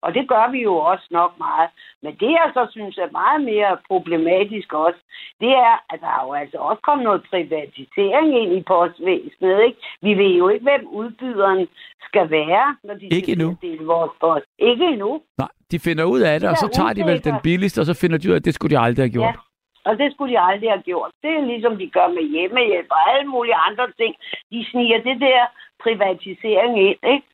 [0.06, 1.70] Og det gør vi jo også nok meget.
[2.04, 5.02] Men det, jeg så synes er meget mere problematisk også,
[5.40, 9.80] det er, at der er jo altså også kommet noget privatisering ind i postvæsenet, ikke?
[10.02, 11.68] Vi ved jo ikke, hvem udbyderen
[12.08, 14.46] skal være, når de Ikke skal dele vores post.
[14.60, 15.22] Ikke endnu.
[15.38, 17.86] Nej, de finder ud af det, og så er tager de vel den billigste, og
[17.86, 19.36] så finder de ud af, at det skulle de aldrig have gjort.
[19.36, 19.51] Ja.
[19.86, 21.12] Og det skulle de aldrig have gjort.
[21.24, 24.16] Det er ligesom de gør med hjemmehjælp og alle mulige andre ting.
[24.52, 25.46] De sniger det der
[25.84, 27.28] privatisering ind, ikke?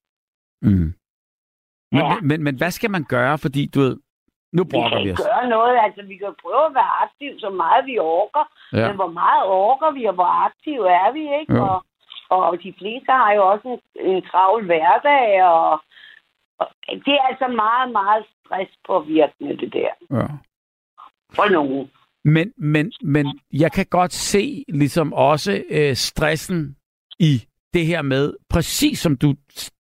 [0.62, 0.70] Mm.
[0.70, 0.93] Men,
[2.02, 2.16] Ja.
[2.16, 3.98] men, men, men hvad skal man gøre, fordi du ved,
[4.54, 5.28] nu Vi brokker vi ikke os.
[5.28, 5.78] gøre noget.
[5.86, 8.43] Altså, vi kan prøve at være aktive så meget vi orker.
[8.74, 8.88] Ja.
[8.88, 11.54] Men hvor meget orker vi, og hvor aktive er vi, ikke?
[11.56, 11.64] Jo.
[12.30, 13.80] Og, og de fleste har jo også en,
[14.12, 15.72] en travl hverdag, og,
[16.60, 16.68] og
[17.06, 19.91] det er altså meget, meget stresspåvirkende, det der.
[20.18, 20.28] Ja.
[21.36, 21.91] For nogen.
[22.26, 26.76] Men, men, men jeg kan godt se ligesom også øh, stressen
[27.20, 27.43] i
[27.74, 29.36] det her med, præcis som du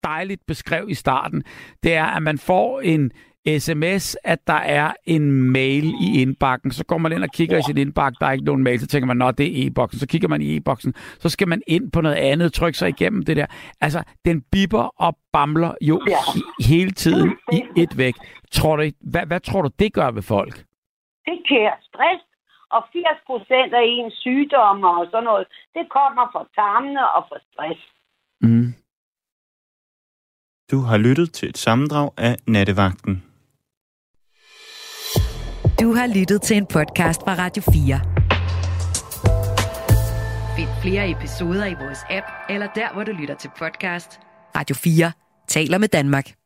[0.03, 1.43] dejligt beskrev i starten,
[1.83, 3.11] det er, at man får en,
[3.59, 6.71] sms, at der er en mail i indbakken.
[6.71, 8.87] Så går man ind og kigger i sin indbakke, der er ikke nogen mail, så
[8.87, 9.99] tænker man, nå, det er e-boksen.
[9.99, 13.21] Så kigger man i e-boksen, så skal man ind på noget andet, trykke sig igennem
[13.25, 13.45] det der.
[13.81, 16.13] Altså, den bipper og bamler jo Ja.
[16.15, 18.13] he- hele tiden i et væk.
[18.51, 20.63] Tror du, hvad, hvad tror du, det gør ved folk?
[21.27, 22.23] Det giver stress,
[22.75, 25.45] og 80 procent af ens sygdomme og sådan noget,
[25.75, 27.81] det kommer fra tarmene og fra stress.
[28.41, 28.73] Mm.
[30.71, 33.13] Du har lyttet til et sammendrag af Nattevagten.
[35.81, 37.99] Du har lyttet til en podcast fra Radio 4.
[40.55, 44.19] Find flere episoder i vores app, eller der, hvor du lytter til podcast.
[44.55, 45.11] Radio 4
[45.47, 46.40] taler med Danmark.